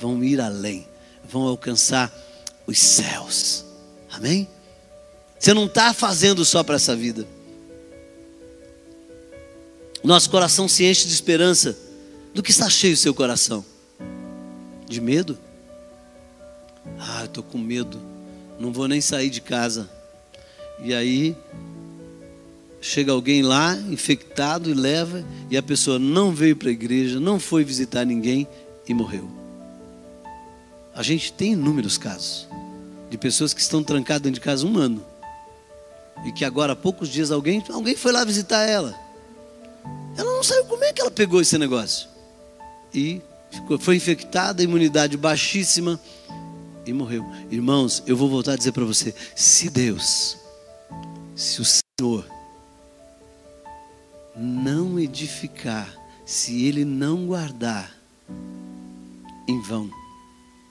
vão 0.00 0.22
ir 0.22 0.40
além, 0.40 0.86
vão 1.28 1.42
alcançar 1.42 2.12
os 2.66 2.78
céus. 2.78 3.64
Amém? 4.12 4.46
Você 5.38 5.54
não 5.54 5.66
está 5.66 5.92
fazendo 5.92 6.44
só 6.44 6.62
para 6.62 6.76
essa 6.76 6.94
vida. 6.94 7.26
Nosso 10.08 10.30
coração 10.30 10.66
se 10.66 10.86
enche 10.86 11.06
de 11.06 11.12
esperança. 11.12 11.76
Do 12.32 12.42
que 12.42 12.50
está 12.50 12.66
cheio 12.70 12.94
o 12.94 12.96
seu 12.96 13.12
coração? 13.12 13.62
De 14.88 15.02
medo? 15.02 15.36
Ah, 16.98 17.26
estou 17.26 17.44
com 17.44 17.58
medo. 17.58 18.00
Não 18.58 18.72
vou 18.72 18.88
nem 18.88 19.02
sair 19.02 19.28
de 19.28 19.42
casa. 19.42 19.86
E 20.82 20.94
aí, 20.94 21.36
chega 22.80 23.12
alguém 23.12 23.42
lá, 23.42 23.76
infectado, 23.76 24.70
e 24.70 24.72
leva, 24.72 25.22
e 25.50 25.58
a 25.58 25.62
pessoa 25.62 25.98
não 25.98 26.32
veio 26.32 26.56
para 26.56 26.70
a 26.70 26.72
igreja, 26.72 27.20
não 27.20 27.38
foi 27.38 27.62
visitar 27.62 28.06
ninguém 28.06 28.48
e 28.88 28.94
morreu. 28.94 29.30
A 30.94 31.02
gente 31.02 31.30
tem 31.34 31.52
inúmeros 31.52 31.98
casos 31.98 32.48
de 33.10 33.18
pessoas 33.18 33.52
que 33.52 33.60
estão 33.60 33.84
trancadas 33.84 34.22
dentro 34.22 34.40
de 34.40 34.46
casa 34.46 34.66
um 34.66 34.78
ano. 34.78 35.04
E 36.24 36.32
que 36.32 36.46
agora, 36.46 36.72
há 36.72 36.76
poucos 36.76 37.10
dias, 37.10 37.30
alguém, 37.30 37.62
alguém 37.68 37.94
foi 37.94 38.10
lá 38.10 38.24
visitar 38.24 38.62
ela 38.62 39.07
ela 40.18 40.32
não 40.32 40.42
sabe 40.42 40.66
como 40.68 40.82
é 40.82 40.92
que 40.92 41.00
ela 41.00 41.12
pegou 41.12 41.40
esse 41.40 41.56
negócio. 41.56 42.08
E 42.92 43.22
ficou, 43.52 43.78
foi 43.78 43.94
infectada, 43.94 44.64
imunidade 44.64 45.16
baixíssima 45.16 45.98
e 46.84 46.92
morreu. 46.92 47.24
Irmãos, 47.52 48.02
eu 48.04 48.16
vou 48.16 48.28
voltar 48.28 48.54
a 48.54 48.56
dizer 48.56 48.72
para 48.72 48.84
você: 48.84 49.14
se 49.36 49.70
Deus, 49.70 50.36
se 51.36 51.60
o 51.60 51.64
Senhor 51.64 52.28
não 54.36 54.98
edificar, 54.98 55.88
se 56.26 56.64
Ele 56.66 56.84
não 56.84 57.26
guardar, 57.26 57.94
em 59.46 59.62
vão 59.62 59.88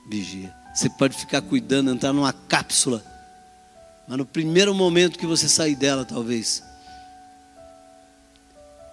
vigia. 0.09 0.53
Você 0.75 0.89
pode 0.89 1.17
ficar 1.17 1.41
cuidando, 1.41 1.89
entrar 1.89 2.11
numa 2.11 2.33
cápsula, 2.33 3.01
mas 4.09 4.17
no 4.17 4.25
primeiro 4.25 4.75
momento 4.75 5.17
que 5.17 5.25
você 5.25 5.47
sair 5.47 5.75
dela, 5.75 6.03
talvez, 6.03 6.61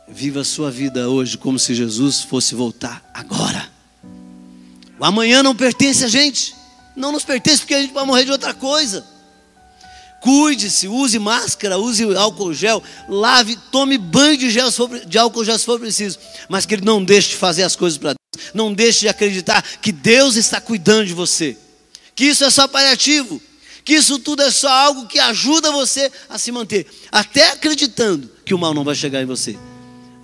Viva 0.06 0.40
a 0.40 0.44
sua 0.44 0.70
vida 0.70 1.08
hoje 1.08 1.38
como 1.38 1.58
se 1.58 1.74
Jesus 1.74 2.20
fosse 2.22 2.54
voltar 2.54 3.02
agora. 3.14 3.70
O 4.98 5.04
amanhã 5.04 5.42
não 5.42 5.56
pertence 5.56 6.04
a 6.04 6.08
gente. 6.08 6.54
Não 6.94 7.10
nos 7.10 7.24
pertence 7.24 7.60
porque 7.60 7.74
a 7.74 7.80
gente 7.80 7.94
vai 7.94 8.04
morrer 8.04 8.24
de 8.24 8.30
outra 8.30 8.52
coisa. 8.52 9.04
Cuide-se, 10.20 10.88
use 10.88 11.18
máscara, 11.18 11.78
use 11.78 12.04
álcool 12.16 12.54
gel, 12.54 12.82
lave, 13.08 13.58
tome 13.70 13.98
banho 13.98 14.36
de, 14.36 14.50
gel, 14.50 14.68
de 15.06 15.18
álcool 15.18 15.44
gel 15.44 15.58
se 15.58 15.64
for 15.64 15.80
preciso. 15.80 16.18
Mas 16.48 16.64
que 16.66 16.74
ele 16.74 16.84
não 16.84 17.02
deixe 17.02 17.30
de 17.30 17.36
fazer 17.36 17.62
as 17.62 17.74
coisas 17.74 17.98
para 17.98 18.10
Deus. 18.10 18.50
Não 18.52 18.72
deixe 18.72 19.00
de 19.00 19.08
acreditar 19.08 19.62
que 19.80 19.90
Deus 19.90 20.36
está 20.36 20.60
cuidando 20.60 21.06
de 21.06 21.14
você. 21.14 21.56
Que 22.14 22.26
isso 22.26 22.44
é 22.44 22.50
só 22.50 22.68
paliativo. 22.68 23.40
Que 23.84 23.94
isso 23.94 24.18
tudo 24.18 24.42
é 24.42 24.50
só 24.50 24.68
algo 24.68 25.06
que 25.06 25.18
ajuda 25.18 25.72
você 25.72 26.10
a 26.28 26.38
se 26.38 26.52
manter. 26.52 26.86
Até 27.10 27.50
acreditando 27.50 28.30
que 28.44 28.54
o 28.54 28.58
mal 28.58 28.72
não 28.72 28.84
vai 28.84 28.94
chegar 28.94 29.22
em 29.22 29.26
você 29.26 29.58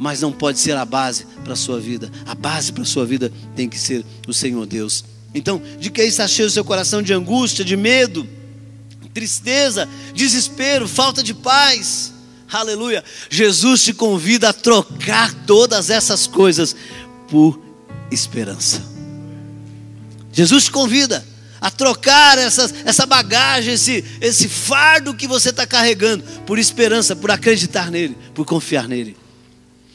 mas 0.01 0.23
não 0.23 0.33
pode 0.33 0.59
ser 0.59 0.75
a 0.79 0.85
base 0.87 1.27
para 1.45 1.53
a 1.53 1.57
sua 1.57 1.79
vida. 1.79 2.11
A 2.25 2.35
base 2.35 2.73
para 2.73 2.85
a 2.85 2.87
sua 2.87 3.05
vida 3.05 3.31
tem 3.55 3.69
que 3.69 3.79
ser 3.79 4.03
o 4.27 4.33
Senhor 4.33 4.65
Deus. 4.65 5.05
Então, 5.35 5.61
de 5.79 5.91
que 5.91 6.01
está 6.01 6.27
cheio 6.27 6.49
o 6.49 6.51
seu 6.51 6.65
coração 6.65 7.03
de 7.03 7.13
angústia, 7.13 7.63
de 7.63 7.77
medo, 7.77 8.27
tristeza, 9.13 9.87
desespero, 10.15 10.89
falta 10.89 11.23
de 11.23 11.35
paz. 11.35 12.15
Aleluia. 12.51 13.05
Jesus 13.29 13.85
te 13.85 13.93
convida 13.93 14.49
a 14.49 14.53
trocar 14.55 15.35
todas 15.45 15.91
essas 15.91 16.27
coisas 16.27 16.75
por 17.29 17.61
esperança. 18.11 18.83
Jesus 20.33 20.65
te 20.65 20.71
convida 20.71 21.23
a 21.61 21.71
trocar 21.71 22.39
essas, 22.39 22.75
essa 22.87 23.05
bagagem, 23.05 23.75
esse, 23.75 24.03
esse 24.19 24.49
fardo 24.49 25.13
que 25.13 25.29
você 25.29 25.51
está 25.51 25.67
carregando, 25.67 26.25
por 26.47 26.59
esperança, 26.59 27.15
por 27.15 27.31
acreditar 27.31 27.91
nele, 27.91 28.17
por 28.33 28.47
confiar 28.47 28.89
nele. 28.89 29.15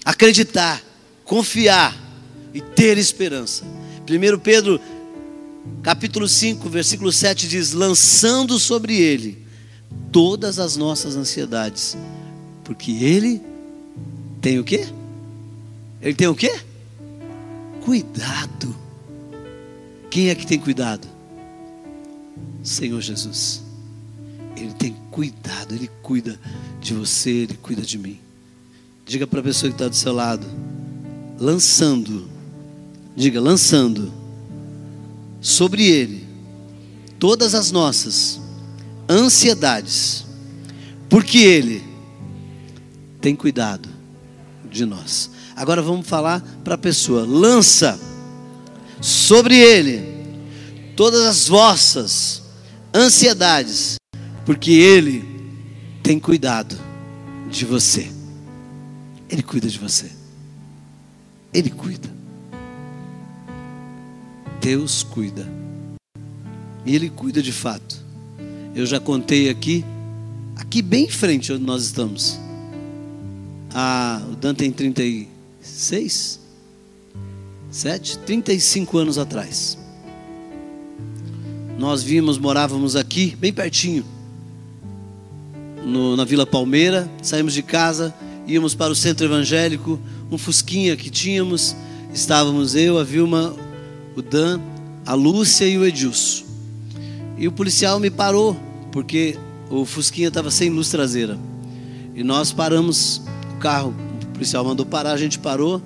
Acreditar, 0.06 0.82
confiar 1.24 2.00
e 2.54 2.62
ter 2.62 2.98
esperança. 2.98 3.66
1 4.08 4.40
Pedro, 4.40 4.80
capítulo 5.82 6.28
5, 6.28 6.70
versículo 6.70 7.12
7 7.12 7.48
diz: 7.48 7.74
lançando 7.74 8.60
sobre 8.60 8.96
ele 8.96 9.44
todas 10.12 10.60
as 10.60 10.78
nossas 10.78 11.16
ansiedades, 11.16 11.98
porque 12.64 12.92
ele 12.92 13.42
tem 14.42 14.60
o 14.60 14.64
quê? 14.64 14.88
Ele 16.02 16.14
tem 16.14 16.28
o 16.28 16.36
quê? 16.36 16.60
Cuidado. 17.84 18.76
Quem 20.12 20.30
é 20.30 20.36
que 20.36 20.46
tem 20.46 20.60
cuidado? 20.60 21.08
Senhor 22.64 23.02
Jesus. 23.02 23.64
Ele 24.56 24.74
tem 24.74 24.96
cuidado, 25.12 25.76
Ele 25.76 25.90
cuida 26.02 26.40
de 26.80 26.94
você, 26.94 27.30
Ele 27.30 27.56
cuida 27.56 27.82
de 27.82 27.98
mim. 27.98 28.20
Diga 29.06 29.28
para 29.28 29.40
a 29.40 29.44
pessoa 29.44 29.70
que 29.70 29.76
está 29.76 29.88
do 29.88 29.96
seu 29.96 30.12
lado, 30.12 30.48
lançando, 31.40 32.28
diga, 33.16 33.40
lançando. 33.40 34.12
Sobre 35.40 35.86
Ele. 35.86 36.26
Todas 37.20 37.54
as 37.54 37.72
nossas 37.72 38.42
ansiedades, 39.08 40.26
porque 41.08 41.38
Ele 41.38 41.84
tem 43.22 43.36
cuidado 43.36 43.88
de 44.72 44.86
nós. 44.86 45.30
Agora 45.56 45.84
vamos 45.84 46.08
falar 46.08 46.42
para 46.64 46.74
a 46.74 46.78
pessoa: 46.78 47.26
lança 47.26 48.00
sobre 49.00 49.56
Ele 49.56 50.16
todas 50.96 51.22
as 51.22 51.48
vossas 51.48 52.42
ansiedades, 52.94 53.98
porque 54.46 54.72
Ele 54.72 55.24
tem 56.02 56.20
cuidado 56.20 56.76
de 57.52 57.66
você. 57.66 58.15
Ele 59.30 59.44
cuida 59.44 59.68
de 59.68 59.78
você. 59.80 60.12
Ele 61.54 61.70
cuida. 61.70 62.10
Deus 64.62 65.04
cuida. 65.04 65.48
E 66.86 66.96
Ele 66.96 67.10
cuida 67.10 67.42
de 67.42 67.52
fato. 67.52 68.04
Eu 68.76 68.86
já 68.86 69.00
contei 69.00 69.50
aqui, 69.50 69.84
aqui 70.56 70.82
bem 70.82 71.06
em 71.06 71.10
frente 71.10 71.52
onde 71.54 71.64
nós 71.64 71.84
estamos. 71.84 72.40
Ah, 73.74 74.22
o 74.32 74.36
Dan 74.36 74.54
tem 74.54 74.72
36, 74.72 76.40
7, 77.72 78.18
35 78.20 78.98
anos 78.98 79.18
atrás 79.18 79.78
nós 81.78 82.02
vimos, 82.02 82.38
morávamos 82.38 82.96
aqui, 82.96 83.36
bem 83.36 83.52
pertinho, 83.52 84.06
no, 85.86 86.16
na 86.16 86.24
Vila 86.24 86.46
Palmeira. 86.46 87.10
Saímos 87.22 87.54
de 87.54 87.62
casa, 87.62 88.14
íamos 88.48 88.76
para 88.76 88.92
o 88.92 88.96
centro 88.96 89.26
evangélico, 89.26 90.00
um 90.32 90.38
fusquinha 90.38 90.96
que 90.96 91.10
tínhamos. 91.10 91.76
Estávamos 92.14 92.76
eu, 92.76 92.98
a 92.98 93.04
Vilma, 93.04 93.54
o 94.16 94.22
Dan, 94.22 94.60
a 95.06 95.14
Lúcia 95.14 95.66
e 95.66 95.78
o 95.78 95.86
Edilson. 95.86 96.46
E 97.38 97.48
o 97.48 97.52
policial 97.52 98.00
me 98.00 98.10
parou, 98.10 98.58
porque 98.92 99.38
o 99.70 99.86
fusquinha 99.86 100.30
estava 100.30 100.50
sem 100.50 100.70
luz 100.70 100.90
traseira. 100.90 101.38
E 102.16 102.24
nós 102.24 102.52
paramos 102.52 103.22
o 103.56 103.58
carro. 103.58 103.94
O 104.24 104.28
policial 104.28 104.64
mandou 104.64 104.86
parar, 104.86 105.12
a 105.12 105.18
gente 105.18 105.38
parou. 105.40 105.82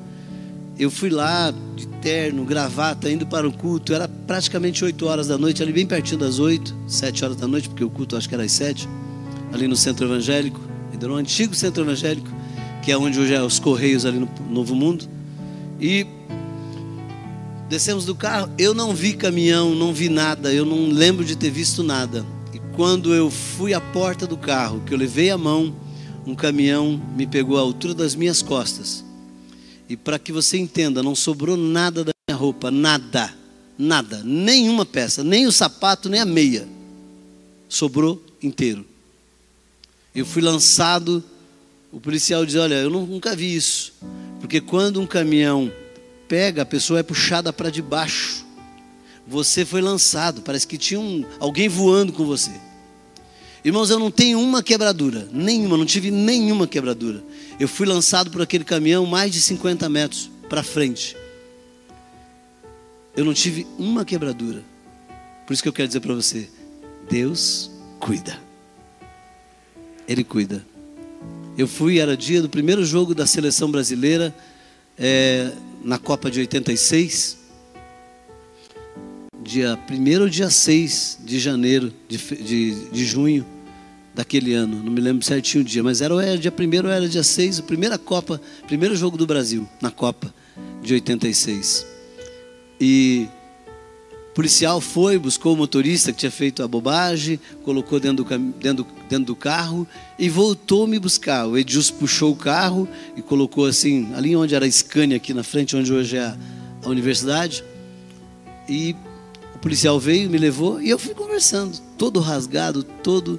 Eu 0.78 0.91
fui 0.91 1.10
lá 1.10 1.52
de 1.76 1.88
terno, 2.02 2.45
gravata, 2.45 3.10
indo 3.10 3.26
para 3.26 3.48
o 3.48 3.52
culto. 3.52 3.93
Era 3.93 4.08
praticamente 4.08 4.86
8 4.86 5.06
horas 5.06 5.28
da 5.28 5.38
noite, 5.38 5.63
ali 5.63 5.74
bem 5.74 5.88
pertinho 5.88 6.19
das 6.19 6.39
8, 6.39 6.76
7 6.88 7.26
horas 7.26 7.38
da 7.38 7.48
noite, 7.48 7.67
porque 7.67 7.84
o 7.84 7.89
culto 7.89 8.15
acho 8.15 8.30
que 8.30 8.36
era 8.36 8.43
às 8.43 8.52
7, 8.52 8.88
ali 9.52 9.67
no 9.67 9.76
centro 9.76 10.06
evangélico. 10.06 10.69
Um 11.02 11.15
antigo 11.15 11.56
centro 11.56 11.84
evangélico, 11.84 12.28
que 12.82 12.92
é 12.92 12.98
onde 12.98 13.20
hoje 13.20 13.34
é 13.34 13.42
os 13.42 13.60
Correios 13.60 14.06
ali 14.06 14.20
no 14.20 14.30
Novo 14.50 14.76
Mundo. 14.76 15.08
E 15.80 16.06
descemos 17.68 18.06
do 18.06 18.15
carro. 18.15 18.52
Eu 18.58 18.74
não 18.74 18.94
vi 18.94 19.13
caminhão, 19.13 19.76
não 19.76 19.94
vi 19.94 20.10
nada, 20.10 20.54
eu 20.54 20.65
não 20.65 20.89
lembro 20.89 21.24
de 21.24 21.36
ter 21.36 21.50
visto 21.50 21.84
nada. 21.84 22.26
E 22.54 22.60
quando 22.76 23.13
eu 23.13 23.30
fui 23.30 23.74
à 23.74 23.82
porta 23.82 24.26
do 24.26 24.38
carro, 24.38 24.82
que 24.86 24.94
eu 24.94 24.98
levei 24.98 25.30
a 25.30 25.38
mão, 25.38 25.76
um 26.26 26.36
caminhão 26.36 27.02
me 27.15 27.26
pegou 27.26 27.58
à 27.58 27.62
altura 27.62 27.94
das 27.94 28.15
minhas 28.15 28.42
costas 28.42 29.04
e 29.89 29.98
para 29.98 30.20
que 30.20 30.32
você 30.32 30.56
entenda, 30.56 31.02
não 31.02 31.15
sobrou 31.15 31.58
nada 31.58 32.04
da 32.04 32.12
minha 32.30 32.38
roupa, 32.38 32.70
nada, 32.70 33.34
nada, 33.76 34.22
nenhuma 34.24 34.86
peça, 34.86 35.24
nem 35.24 35.48
o 35.48 35.52
sapato, 35.52 36.08
nem 36.08 36.22
a 36.22 36.26
meia. 36.26 36.68
Sobrou 37.68 38.24
inteiro. 38.42 38.86
Eu 40.13 40.28
fui 40.28 40.44
lançado, 40.44 41.24
o 41.91 41.99
policial 41.99 42.45
diz: 42.45 42.56
Olha, 42.56 42.75
eu 42.75 42.89
nunca 42.89 43.36
vi 43.36 43.56
isso. 43.56 43.93
Porque 44.39 44.62
quando 44.62 45.02
um 45.02 45.08
caminhão 45.08 45.71
pega, 46.28 46.62
a 46.62 46.65
pessoa 46.65 46.99
é 46.99 47.04
puxada 47.04 47.52
para 47.52 47.69
debaixo. 47.69 48.45
Você 49.28 49.65
foi 49.65 49.82
lançado, 49.82 50.41
parece 50.41 50.65
que 50.65 50.78
tinha 50.78 50.99
um, 50.99 51.23
alguém 51.39 51.67
voando 51.67 52.13
com 52.13 52.25
você. 52.25 52.52
Irmãos, 53.63 53.89
eu 53.89 53.99
não 53.99 54.10
tenho 54.10 54.39
uma 54.39 54.63
quebradura, 54.63 55.28
nenhuma, 55.32 55.78
não 55.78 55.86
tive 55.86 56.10
nenhuma 56.10 56.65
quebradura. 56.65 57.21
Eu 57.60 57.67
fui 57.67 57.86
lançado 57.86 58.32
por 58.32 58.41
aquele 58.41 58.63
caminhão 58.63 59.06
mais 59.06 59.32
de 59.32 59.41
50 59.41 59.89
metros 59.89 60.32
para 60.47 60.63
frente. 60.63 61.15
Eu 63.15 63.25
não 63.25 63.34
tive 63.34 63.67
uma 63.78 64.06
quebradura. 64.06 64.63
Por 65.45 65.54
isso 65.54 65.62
que 65.62 65.67
eu 65.67 65.73
quero 65.73 65.88
dizer 65.88 65.99
para 65.99 66.13
você: 66.13 66.49
Deus 67.10 67.69
cuida. 67.99 68.39
Ele 70.08 70.23
cuida. 70.23 70.65
Eu 71.60 71.67
fui, 71.67 72.00
era 72.00 72.15
dia 72.15 72.41
do 72.41 72.48
primeiro 72.48 72.86
jogo 72.86 73.13
da 73.13 73.28
seleção 73.28 73.69
brasileira, 73.69 74.34
é, 74.98 75.52
na 75.84 75.98
Copa 75.98 76.32
de 76.32 76.39
86. 76.39 77.38
Dia 79.43 79.78
1 79.91 80.22
ou 80.22 80.30
dia 80.30 80.50
6 80.50 81.19
de 81.22 81.38
janeiro, 81.38 81.91
de, 82.08 82.17
de, 82.17 82.89
de 82.89 83.06
junho 83.06 83.45
daquele 84.15 84.54
ano, 84.54 84.82
não 84.82 84.89
me 84.89 85.02
lembro 85.02 85.22
certinho 85.26 85.62
o 85.62 85.67
dia, 85.67 85.84
mas 85.84 86.00
era, 86.00 86.13
era 86.26 86.38
dia 86.38 86.54
1 86.58 86.86
ou 86.86 86.93
era 86.93 87.10
dia 87.10 87.24
6, 87.24 87.60
a 87.60 87.63
primeira 87.63 87.98
Copa, 87.98 88.39
primeiro 88.65 88.95
jogo 88.95 89.17
do 89.17 89.28
Brasil, 89.28 89.67
na 89.82 89.91
Copa 89.91 90.34
de 90.82 90.93
86. 90.93 91.86
E 92.80 93.28
policial 94.39 94.80
foi, 94.80 95.19
buscou 95.19 95.54
o 95.54 95.58
motorista 95.58 96.13
que 96.13 96.19
tinha 96.19 96.32
feito 96.32 96.63
a 96.63 96.67
bobagem, 96.67 97.38
colocou 97.62 97.99
dentro 97.99 98.23
do, 98.23 98.38
dentro, 98.52 98.88
dentro 99.10 99.25
do 99.25 99.36
carro 99.36 99.86
e 100.17 100.30
voltou 100.30 100.88
me 100.88 100.97
buscar. 100.97 101.45
O 101.45 101.58
Edilson 101.58 101.95
puxou 101.95 102.32
o 102.32 102.36
carro 102.38 102.88
e 103.17 103.21
colocou 103.21 103.65
assim, 103.65 104.13
ali 104.15 104.38
onde 104.38 104.56
era 104.56 104.65
a 104.65 104.71
Scania, 104.71 105.17
aqui 105.17 105.34
na 105.34 105.43
frente, 105.43 105.75
onde 105.75 105.91
hoje 105.91 106.15
é 106.15 106.21
a, 106.21 106.38
a 106.86 106.88
universidade. 106.88 107.65
E 108.69 108.95
o 109.56 109.60
policial 109.60 109.99
veio, 109.99 110.30
me 110.30 110.38
levou 110.38 110.82
e 110.82 110.89
eu 110.89 110.97
fui 110.97 111.13
conversando, 111.13 111.78
todo 111.97 112.21
rasgado, 112.21 112.82
todo 112.82 113.38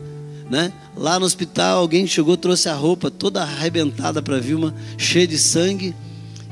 né? 0.51 0.71
Lá 0.95 1.19
no 1.19 1.25
hospital, 1.25 1.79
alguém 1.79 2.07
chegou, 2.07 2.37
trouxe 2.37 2.69
a 2.69 2.75
roupa 2.75 3.11
toda 3.11 3.41
arrebentada 3.41 4.21
para 4.21 4.37
a 4.37 4.41
Vilma, 4.41 4.75
cheia 4.99 5.27
de 5.27 5.39
sangue. 5.39 5.95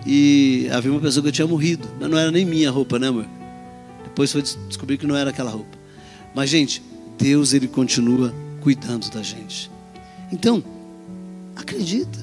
E 0.06 0.70
a 0.72 0.80
Vilma 0.80 1.00
pensou 1.00 1.22
que 1.22 1.28
eu 1.28 1.32
tinha 1.32 1.46
morrido. 1.46 1.87
Mas 2.00 2.08
não 2.08 2.16
era 2.16 2.30
nem 2.30 2.46
minha 2.46 2.70
roupa, 2.70 2.98
né, 2.98 3.08
amor? 3.08 3.38
Depois 4.18 4.33
foi 4.33 4.42
descobrir 4.42 4.98
que 4.98 5.07
não 5.07 5.14
era 5.14 5.31
aquela 5.31 5.48
roupa. 5.48 5.78
Mas, 6.35 6.50
gente, 6.50 6.83
Deus, 7.16 7.52
Ele 7.52 7.68
continua 7.68 8.35
cuidando 8.61 9.09
da 9.11 9.22
gente. 9.22 9.70
Então, 10.33 10.61
acredita. 11.54 12.18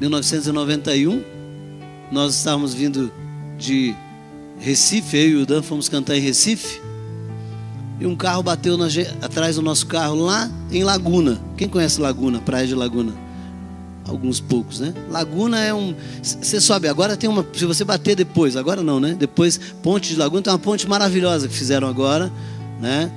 1991, 0.00 1.22
nós 2.10 2.34
estávamos 2.34 2.72
vindo 2.72 3.12
de 3.58 3.94
Recife, 4.58 5.14
eu 5.14 5.28
e 5.28 5.42
o 5.42 5.44
Dan 5.44 5.60
fomos 5.60 5.90
cantar 5.90 6.16
em 6.16 6.20
Recife 6.20 6.80
e 8.00 8.06
um 8.06 8.16
carro 8.16 8.42
bateu 8.42 8.78
na, 8.78 8.86
atrás 9.20 9.56
do 9.56 9.62
nosso 9.62 9.86
carro 9.86 10.14
lá 10.14 10.50
em 10.72 10.82
Laguna. 10.82 11.38
Quem 11.58 11.68
conhece 11.68 12.00
Laguna, 12.00 12.40
praia 12.40 12.66
de 12.66 12.74
Laguna? 12.74 13.27
Alguns 14.08 14.40
poucos, 14.40 14.80
né? 14.80 14.94
Laguna 15.10 15.62
é 15.62 15.72
um. 15.72 15.94
Você 16.22 16.60
sobe, 16.60 16.88
agora 16.88 17.16
tem 17.16 17.28
uma. 17.28 17.46
Se 17.52 17.66
você 17.66 17.84
bater 17.84 18.16
depois, 18.16 18.56
agora 18.56 18.82
não, 18.82 18.98
né? 18.98 19.14
Depois, 19.18 19.60
Ponte 19.82 20.08
de 20.08 20.16
Laguna 20.16 20.42
tem 20.42 20.52
uma 20.52 20.58
ponte 20.58 20.88
maravilhosa 20.88 21.46
que 21.46 21.54
fizeram 21.54 21.86
agora, 21.86 22.32
né? 22.80 23.12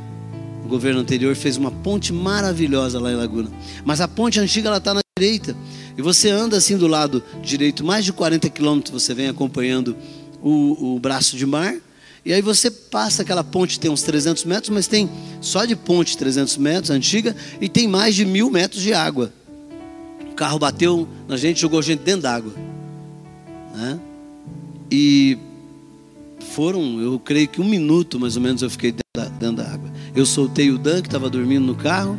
O 0.66 0.68
governo 0.68 1.00
anterior 1.00 1.34
fez 1.36 1.56
uma 1.56 1.72
ponte 1.72 2.12
maravilhosa 2.12 3.00
lá 3.00 3.12
em 3.12 3.16
Laguna. 3.16 3.50
Mas 3.86 4.02
a 4.02 4.08
ponte 4.08 4.40
antiga 4.40 4.68
ela 4.68 4.78
está 4.78 4.94
na 4.94 5.02
direita. 5.18 5.56
E 5.98 6.02
você 6.02 6.30
anda 6.30 6.58
assim 6.58 6.78
do 6.78 6.88
lado 6.88 7.24
direito, 7.42 7.84
mais 7.84 8.04
de 8.04 8.12
40 8.12 8.50
quilômetros 8.50 9.02
você 9.02 9.14
vem 9.14 9.30
acompanhando 9.30 9.96
o, 10.42 10.96
o 10.96 11.00
braço 11.00 11.38
de 11.38 11.46
mar 11.46 11.76
e 12.24 12.32
aí 12.32 12.42
você 12.42 12.70
passa 12.70 13.24
aquela 13.24 13.44
ponte, 13.44 13.80
tem 13.80 13.90
uns 13.90 14.04
300 14.04 14.46
metros, 14.46 14.70
mas 14.70 14.86
tem 14.86 15.10
só 15.42 15.66
de 15.66 15.76
ponte 15.76 16.16
300 16.16 16.58
metros, 16.58 16.92
antiga, 16.92 17.36
e 17.60 17.68
tem 17.68 17.88
mais 17.88 18.14
de 18.16 18.26
mil 18.26 18.50
metros 18.50 18.82
de 18.82 18.94
água. 18.94 19.34
Carro 20.42 20.58
bateu 20.58 21.08
na 21.28 21.38
gente, 21.38 21.62
jogou 21.62 21.84
gente 21.84 22.00
dentro 22.00 22.24
d'água. 22.24 22.52
Né? 23.76 24.00
E 24.90 25.38
foram, 26.40 27.00
eu 27.00 27.20
creio 27.20 27.48
que 27.48 27.62
um 27.62 27.64
minuto 27.64 28.20
mais 28.20 28.36
ou 28.36 28.42
menos 28.42 28.64
eu 28.64 28.70
fiquei 28.72 28.92
dentro 28.92 29.04
da, 29.16 29.26
dentro 29.26 29.58
da 29.58 29.72
água. 29.72 29.88
Eu 30.16 30.26
soltei 30.26 30.72
o 30.72 30.80
Dan 30.80 31.04
que 31.04 31.08
estava 31.08 31.30
dormindo 31.30 31.68
no 31.68 31.76
carro 31.76 32.18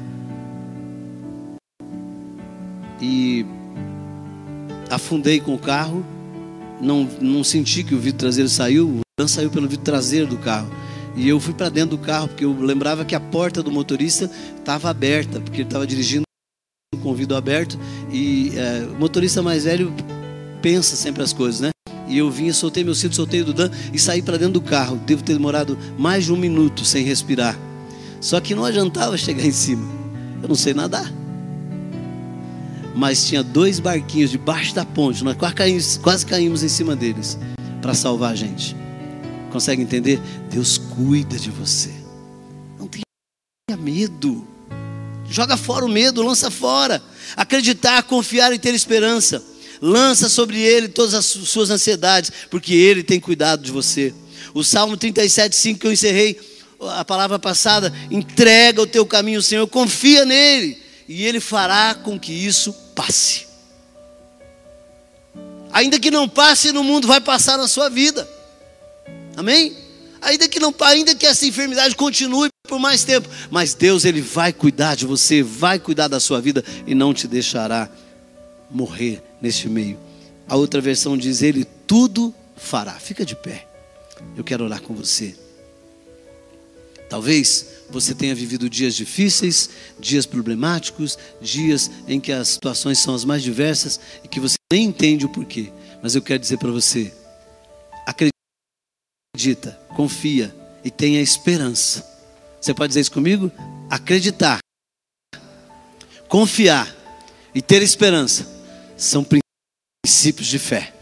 e 3.00 3.44
afundei 4.88 5.40
com 5.40 5.56
o 5.56 5.58
carro. 5.58 6.06
Não, 6.80 7.08
não 7.20 7.42
senti 7.42 7.82
que 7.82 7.92
o 7.92 7.98
vidro 7.98 8.20
traseiro 8.20 8.48
saiu, 8.48 8.88
o 8.88 9.00
Dan 9.18 9.26
saiu 9.26 9.50
pelo 9.50 9.66
vidro 9.66 9.84
traseiro 9.84 10.28
do 10.28 10.38
carro. 10.38 10.70
E 11.16 11.28
eu 11.28 11.40
fui 11.40 11.54
para 11.54 11.68
dentro 11.68 11.96
do 11.96 11.98
carro, 11.98 12.28
porque 12.28 12.44
eu 12.44 12.56
lembrava 12.56 13.04
que 13.04 13.16
a 13.16 13.20
porta 13.20 13.64
do 13.64 13.72
motorista 13.72 14.30
estava 14.56 14.88
aberta, 14.88 15.40
porque 15.40 15.62
ele 15.62 15.68
estava 15.68 15.84
dirigindo 15.84 16.22
com 17.00 17.12
o 17.12 17.36
aberto. 17.36 17.78
E 18.10 18.52
é, 18.56 18.86
o 18.90 18.98
motorista 18.98 19.42
mais 19.42 19.64
velho 19.64 19.92
pensa 20.60 20.96
sempre 20.96 21.22
as 21.22 21.32
coisas, 21.32 21.60
né? 21.60 21.70
E 22.06 22.18
eu 22.18 22.30
vim, 22.30 22.52
soltei 22.52 22.84
meu 22.84 22.94
cinto, 22.94 23.16
soltei 23.16 23.42
do 23.42 23.54
Dan 23.54 23.70
e 23.92 23.98
saí 23.98 24.20
para 24.20 24.36
dentro 24.36 24.54
do 24.54 24.60
carro. 24.60 24.96
Devo 24.96 25.22
ter 25.22 25.32
demorado 25.32 25.78
mais 25.98 26.24
de 26.24 26.32
um 26.32 26.36
minuto 26.36 26.84
sem 26.84 27.04
respirar. 27.04 27.58
Só 28.20 28.40
que 28.40 28.54
não 28.54 28.64
adiantava 28.64 29.16
chegar 29.16 29.44
em 29.44 29.52
cima. 29.52 29.84
Eu 30.42 30.48
não 30.48 30.54
sei 30.54 30.74
nadar. 30.74 31.10
Mas 32.94 33.26
tinha 33.26 33.42
dois 33.42 33.80
barquinhos 33.80 34.30
debaixo 34.30 34.74
da 34.74 34.84
ponte. 34.84 35.24
Nós 35.24 35.36
quase 35.36 35.54
caímos, 35.54 35.96
quase 35.96 36.26
caímos 36.26 36.62
em 36.62 36.68
cima 36.68 36.94
deles 36.94 37.38
para 37.80 37.94
salvar 37.94 38.32
a 38.32 38.36
gente. 38.36 38.76
Consegue 39.50 39.82
entender? 39.82 40.20
Deus 40.50 40.76
cuida 40.76 41.38
de 41.38 41.50
você. 41.50 41.90
Não 42.78 42.86
tenha 42.86 43.78
medo. 43.78 44.51
Joga 45.32 45.56
fora 45.56 45.84
o 45.84 45.88
medo, 45.88 46.22
lança 46.22 46.50
fora. 46.50 47.02
Acreditar, 47.34 48.02
confiar 48.02 48.52
e 48.52 48.58
ter 48.58 48.74
esperança. 48.74 49.42
Lança 49.80 50.28
sobre 50.28 50.60
ele 50.60 50.88
todas 50.88 51.14
as 51.14 51.24
suas 51.24 51.70
ansiedades, 51.70 52.30
porque 52.50 52.74
ele 52.74 53.02
tem 53.02 53.18
cuidado 53.18 53.62
de 53.62 53.72
você. 53.72 54.14
O 54.54 54.62
Salmo 54.62 54.96
37, 54.96 55.56
5 55.56 55.80
que 55.80 55.86
eu 55.86 55.92
encerrei 55.92 56.38
a 56.96 57.04
palavra 57.04 57.38
passada, 57.38 57.92
entrega 58.10 58.82
o 58.82 58.86
teu 58.86 59.06
caminho 59.06 59.40
Senhor, 59.40 59.66
confia 59.68 60.24
nele, 60.24 60.76
e 61.08 61.24
ele 61.24 61.40
fará 61.40 61.94
com 61.94 62.18
que 62.18 62.32
isso 62.32 62.72
passe. 62.94 63.46
Ainda 65.72 65.98
que 65.98 66.10
não 66.10 66.28
passe 66.28 66.70
no 66.72 66.84
mundo, 66.84 67.08
vai 67.08 67.20
passar 67.20 67.56
na 67.56 67.66
sua 67.66 67.88
vida. 67.88 68.28
Amém? 69.36 69.74
Ainda 70.20 70.46
que 70.46 70.60
não, 70.60 70.74
ainda 70.80 71.14
que 71.14 71.26
essa 71.26 71.46
enfermidade 71.46 71.96
continue 71.96 72.51
por 72.72 72.78
mais 72.78 73.04
tempo, 73.04 73.28
mas 73.50 73.74
Deus 73.74 74.06
ele 74.06 74.22
vai 74.22 74.50
cuidar 74.50 74.94
de 74.94 75.04
você, 75.04 75.42
vai 75.42 75.78
cuidar 75.78 76.08
da 76.08 76.18
sua 76.18 76.40
vida 76.40 76.64
e 76.86 76.94
não 76.94 77.12
te 77.12 77.28
deixará 77.28 77.86
morrer 78.70 79.22
neste 79.42 79.68
meio. 79.68 79.98
A 80.48 80.56
outra 80.56 80.80
versão 80.80 81.14
diz 81.14 81.42
ele 81.42 81.66
tudo 81.86 82.34
fará. 82.56 82.92
Fica 82.92 83.26
de 83.26 83.36
pé. 83.36 83.68
Eu 84.34 84.42
quero 84.42 84.64
orar 84.64 84.80
com 84.80 84.94
você. 84.94 85.36
Talvez 87.10 87.66
você 87.90 88.14
tenha 88.14 88.34
vivido 88.34 88.70
dias 88.70 88.94
difíceis, 88.94 89.68
dias 90.00 90.24
problemáticos, 90.24 91.18
dias 91.42 91.90
em 92.08 92.18
que 92.18 92.32
as 92.32 92.48
situações 92.48 92.98
são 93.00 93.14
as 93.14 93.22
mais 93.22 93.42
diversas 93.42 94.00
e 94.24 94.28
que 94.28 94.40
você 94.40 94.56
nem 94.72 94.84
entende 94.84 95.26
o 95.26 95.28
porquê. 95.28 95.70
Mas 96.02 96.14
eu 96.14 96.22
quero 96.22 96.38
dizer 96.38 96.56
para 96.56 96.70
você: 96.70 97.12
acredita, 98.06 99.78
confia 99.94 100.56
e 100.82 100.90
tenha 100.90 101.20
esperança. 101.20 102.11
Você 102.62 102.72
pode 102.72 102.90
dizer 102.90 103.00
isso 103.00 103.10
comigo? 103.10 103.50
Acreditar, 103.90 104.60
confiar 106.28 106.88
e 107.52 107.60
ter 107.60 107.82
esperança 107.82 108.46
são 108.96 109.26
princípios 110.04 110.46
de 110.46 110.60
fé. 110.60 110.94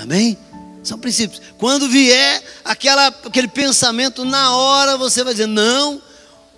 Amém? 0.00 0.38
São 0.84 0.96
princípios. 0.96 1.42
Quando 1.58 1.88
vier 1.88 2.40
aquela, 2.64 3.08
aquele 3.08 3.48
pensamento, 3.48 4.24
na 4.24 4.54
hora 4.54 4.96
você 4.96 5.24
vai 5.24 5.34
dizer: 5.34 5.48
Não, 5.48 6.00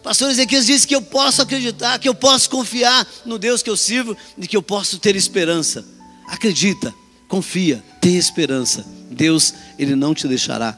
pastor 0.02 0.30
Ezequias 0.30 0.66
disse 0.66 0.86
que 0.86 0.94
eu 0.94 1.00
posso 1.00 1.40
acreditar, 1.40 1.98
que 1.98 2.08
eu 2.08 2.14
posso 2.14 2.50
confiar 2.50 3.08
no 3.24 3.38
Deus 3.38 3.62
que 3.62 3.70
eu 3.70 3.76
sirvo 3.78 4.14
e 4.36 4.46
que 4.46 4.56
eu 4.58 4.62
posso 4.62 4.98
ter 4.98 5.16
esperança. 5.16 5.82
Acredita, 6.28 6.94
confia, 7.26 7.82
tenha 7.98 8.18
esperança. 8.18 8.84
Deus, 9.10 9.54
Ele 9.78 9.96
não 9.96 10.14
te 10.14 10.28
deixará 10.28 10.76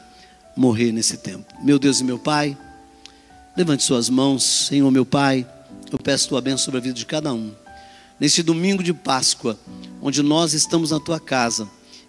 morrer 0.56 0.92
nesse 0.92 1.16
tempo. 1.16 1.52
Meu 1.60 1.80
Deus 1.80 1.98
e 1.98 2.04
meu 2.04 2.18
Pai, 2.18 2.56
levante 3.60 3.84
suas 3.84 4.08
mãos, 4.08 4.68
Senhor 4.68 4.90
meu 4.90 5.04
Pai, 5.04 5.46
eu 5.92 5.98
peço 5.98 6.30
tua 6.30 6.40
bênção 6.40 6.64
sobre 6.64 6.78
a 6.78 6.80
vida 6.80 6.94
de 6.94 7.04
cada 7.04 7.30
um. 7.34 7.52
Nesse 8.18 8.42
domingo 8.42 8.82
de 8.82 8.94
Páscoa, 8.94 9.60
onde 10.00 10.22
nós 10.22 10.54
estamos 10.54 10.92
na 10.92 10.98
tua 10.98 11.20
casa, 11.20 11.68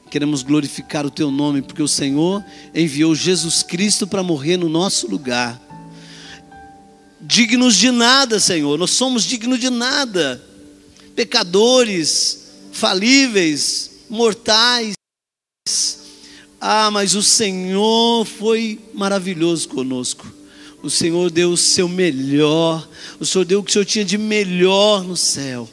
queremos 0.10 0.44
glorificar 0.44 1.06
o 1.06 1.12
teu 1.12 1.30
nome, 1.30 1.62
porque 1.62 1.84
o 1.84 1.90
Senhor 1.90 2.42
enviou 2.74 3.14
Jesus 3.14 3.64
Cristo 3.64 4.08
para 4.08 4.24
morrer 4.24 4.56
no 4.56 4.70
nosso 4.70 5.12
lugar. 5.12 5.62
Dignos 7.20 7.76
de 7.76 7.92
nada, 7.92 8.40
Senhor, 8.40 8.80
nós 8.80 8.92
somos 8.92 9.26
dignos 9.26 9.60
de 9.60 9.70
nada, 9.70 10.42
pecadores, 11.18 12.48
falíveis, 12.72 13.92
mortais 14.10 14.94
ah, 16.62 16.90
mas 16.92 17.14
o 17.14 17.22
Senhor 17.22 18.24
foi 18.24 18.80
maravilhoso 18.94 19.68
conosco. 19.68 20.41
O 20.84 20.90
Senhor 20.90 21.30
deu 21.30 21.52
o 21.52 21.58
seu 21.58 21.88
melhor, 21.88 22.88
o 23.20 23.26
Senhor 23.26 23.46
deu 23.46 23.60
o 23.60 23.64
que 23.64 23.70
o 23.70 23.74
Senhor 23.74 23.86
tinha 23.86 24.06
de 24.06 24.18
melhor 24.18 25.04
no 25.04 25.16
céu, 25.16 25.70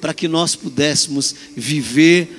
para 0.00 0.12
que 0.12 0.26
nós 0.26 0.56
pudéssemos 0.56 1.34
viver 1.56 2.37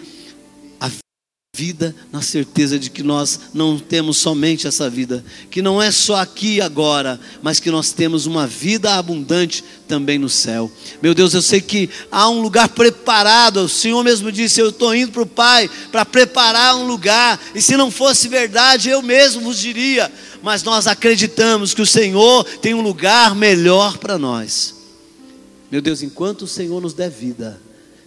vida 1.60 1.94
na 2.10 2.22
certeza 2.22 2.80
de 2.80 2.90
que 2.90 3.04
nós 3.04 3.38
não 3.54 3.78
temos 3.78 4.16
somente 4.16 4.66
essa 4.66 4.90
vida, 4.90 5.26
que 5.52 5.62
não 5.62 5.82
é 5.82 5.92
só 5.92 6.16
aqui 6.16 6.56
e 6.56 6.62
agora, 6.62 7.20
mas 7.42 7.60
que 7.60 7.70
nós 7.70 7.92
temos 7.92 8.26
uma 8.26 8.48
vida 8.48 8.96
abundante 8.96 9.62
também 9.86 10.18
no 10.18 10.30
céu. 10.30 10.72
Meu 11.02 11.14
Deus, 11.14 11.34
eu 11.34 11.42
sei 11.42 11.60
que 11.60 11.90
há 12.10 12.30
um 12.30 12.40
lugar 12.40 12.70
preparado, 12.70 13.58
o 13.58 13.68
Senhor 13.68 14.02
mesmo 14.06 14.32
disse: 14.32 14.62
Eu 14.62 14.70
estou 14.70 14.96
indo 14.96 15.12
para 15.12 15.24
o 15.24 15.26
Pai 15.26 15.70
para 15.92 16.06
preparar 16.06 16.78
um 16.78 16.88
lugar, 16.88 17.38
e 17.54 17.62
se 17.62 17.76
não 17.76 17.92
fosse 17.92 18.30
verdade, 18.30 18.88
eu 18.90 19.02
mesmo 19.02 19.42
vos 19.42 19.60
diria, 19.60 20.10
mas 20.42 20.64
nós 20.64 20.88
acreditamos 20.88 21.74
que 21.74 21.82
o 21.82 21.86
Senhor 21.86 22.46
tem 22.62 22.74
um 22.74 22.82
lugar 22.82 23.36
melhor 23.36 23.98
para 23.98 24.18
nós. 24.18 24.76
Meu 25.70 25.82
Deus, 25.82 26.02
enquanto 26.02 26.44
o 26.44 26.48
Senhor 26.48 26.82
nos 26.82 26.94
der 26.94 27.10
vida, 27.10 27.60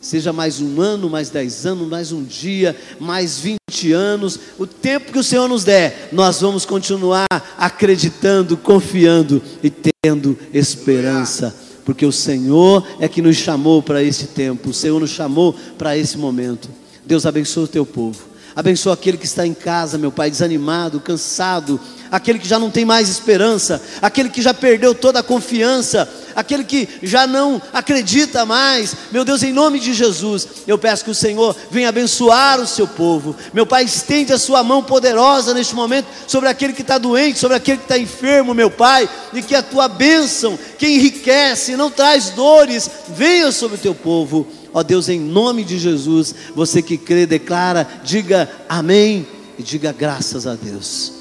Seja 0.03 0.33
mais 0.33 0.61
um 0.61 0.81
ano, 0.81 1.09
mais 1.09 1.31
dez 1.31 1.65
anos, 1.65 1.89
mais 1.89 2.11
um 2.11 2.25
dia, 2.25 2.77
mais 2.99 3.39
vinte 3.39 3.93
anos, 3.93 4.37
o 4.59 4.67
tempo 4.67 5.13
que 5.13 5.19
o 5.19 5.23
Senhor 5.23 5.49
nos 5.49 5.63
der, 5.63 6.09
nós 6.11 6.41
vamos 6.41 6.67
continuar 6.67 7.29
acreditando, 7.57 8.57
confiando 8.57 9.41
e 9.63 9.71
tendo 9.71 10.37
esperança, 10.53 11.55
porque 11.85 12.05
o 12.05 12.11
Senhor 12.11 12.85
é 12.99 13.07
que 13.07 13.23
nos 13.23 13.37
chamou 13.37 13.81
para 13.81 14.03
esse 14.03 14.27
tempo, 14.27 14.71
o 14.71 14.75
Senhor 14.75 14.99
nos 14.99 15.11
chamou 15.11 15.55
para 15.79 15.97
esse 15.97 16.19
momento. 16.19 16.69
Deus 17.07 17.25
abençoe 17.25 17.63
o 17.63 17.69
teu 17.69 17.87
povo, 17.87 18.25
abençoe 18.55 18.93
aquele 18.93 19.17
que 19.17 19.27
está 19.27 19.47
em 19.47 19.55
casa, 19.55 19.99
meu 19.99 20.13
Pai, 20.13 20.31
desanimado, 20.31 21.01
cansado, 21.01 21.81
aquele 22.13 22.39
que 22.39 22.47
já 22.47 22.59
não 22.59 22.71
tem 22.71 22.85
mais 22.85 23.09
esperança, 23.09 23.83
aquele 24.03 24.29
que 24.29 24.43
já 24.43 24.53
perdeu 24.53 24.95
toda 24.95 25.21
a 25.21 25.23
confiança, 25.23 26.07
aquele 26.37 26.63
que 26.63 26.87
já 27.03 27.27
não 27.27 27.61
acredita 27.73 28.45
mais. 28.45 28.95
Meu 29.11 29.25
Deus, 29.25 29.43
em 29.43 29.53
nome 29.53 29.81
de 29.81 29.95
Jesus, 29.95 30.47
eu 30.67 30.77
peço 30.77 31.05
que 31.05 31.11
o 31.11 31.15
Senhor 31.15 31.57
venha 31.71 31.89
abençoar 31.89 32.61
o 32.61 32.67
seu 32.67 32.87
povo. 32.87 33.35
Meu 33.55 33.67
Pai, 33.67 33.85
estende 33.85 34.33
a 34.33 34.39
sua 34.39 34.63
mão 34.63 34.83
poderosa 34.83 35.55
neste 35.55 35.75
momento 35.75 36.07
sobre 36.27 36.51
aquele 36.51 36.75
que 36.75 36.83
está 36.83 36.99
doente, 36.99 37.39
sobre 37.39 37.57
aquele 37.57 37.79
que 37.79 37.85
está 37.85 37.97
enfermo, 37.97 38.53
meu 38.53 38.71
Pai, 38.71 39.09
e 39.33 39.43
que 39.43 39.55
a 39.55 39.63
tua 39.63 39.89
bênção, 39.89 40.59
que 40.79 40.87
enriquece, 40.87 41.77
não 41.77 41.91
traz 41.91 42.31
dores, 42.31 42.91
venha 43.09 43.51
sobre 43.51 43.77
o 43.77 43.81
teu 43.81 43.95
povo. 43.95 44.47
Ó 44.75 44.83
Deus, 44.83 45.09
em 45.09 45.21
nome 45.21 45.65
de 45.65 45.79
Jesus, 45.79 46.35
você 46.55 46.81
que 46.81 46.97
crê, 46.97 47.27
declara, 47.27 47.87
diga 48.05 48.51
amém 48.69 49.27
e 49.59 49.63
diga 49.63 49.93
graças 49.93 50.47
a 50.47 50.55
Deus. 50.55 51.13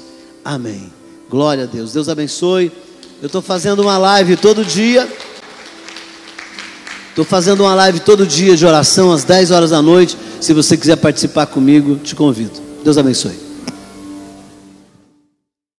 Amém. 0.44 0.92
Glória 1.28 1.64
a 1.64 1.66
Deus. 1.66 1.92
Deus 1.92 2.08
abençoe. 2.08 2.72
Eu 3.20 3.26
estou 3.26 3.42
fazendo 3.42 3.82
uma 3.82 3.98
live 3.98 4.36
todo 4.36 4.64
dia. 4.64 5.08
Estou 7.10 7.24
fazendo 7.24 7.60
uma 7.60 7.74
live 7.74 8.00
todo 8.00 8.26
dia 8.26 8.56
de 8.56 8.64
oração 8.64 9.12
às 9.12 9.22
10 9.22 9.50
horas 9.50 9.70
da 9.70 9.82
noite. 9.82 10.16
Se 10.40 10.54
você 10.54 10.76
quiser 10.76 10.96
participar 10.96 11.46
comigo, 11.46 11.96
te 11.96 12.14
convido. 12.14 12.58
Deus 12.82 12.96
abençoe. 12.96 13.51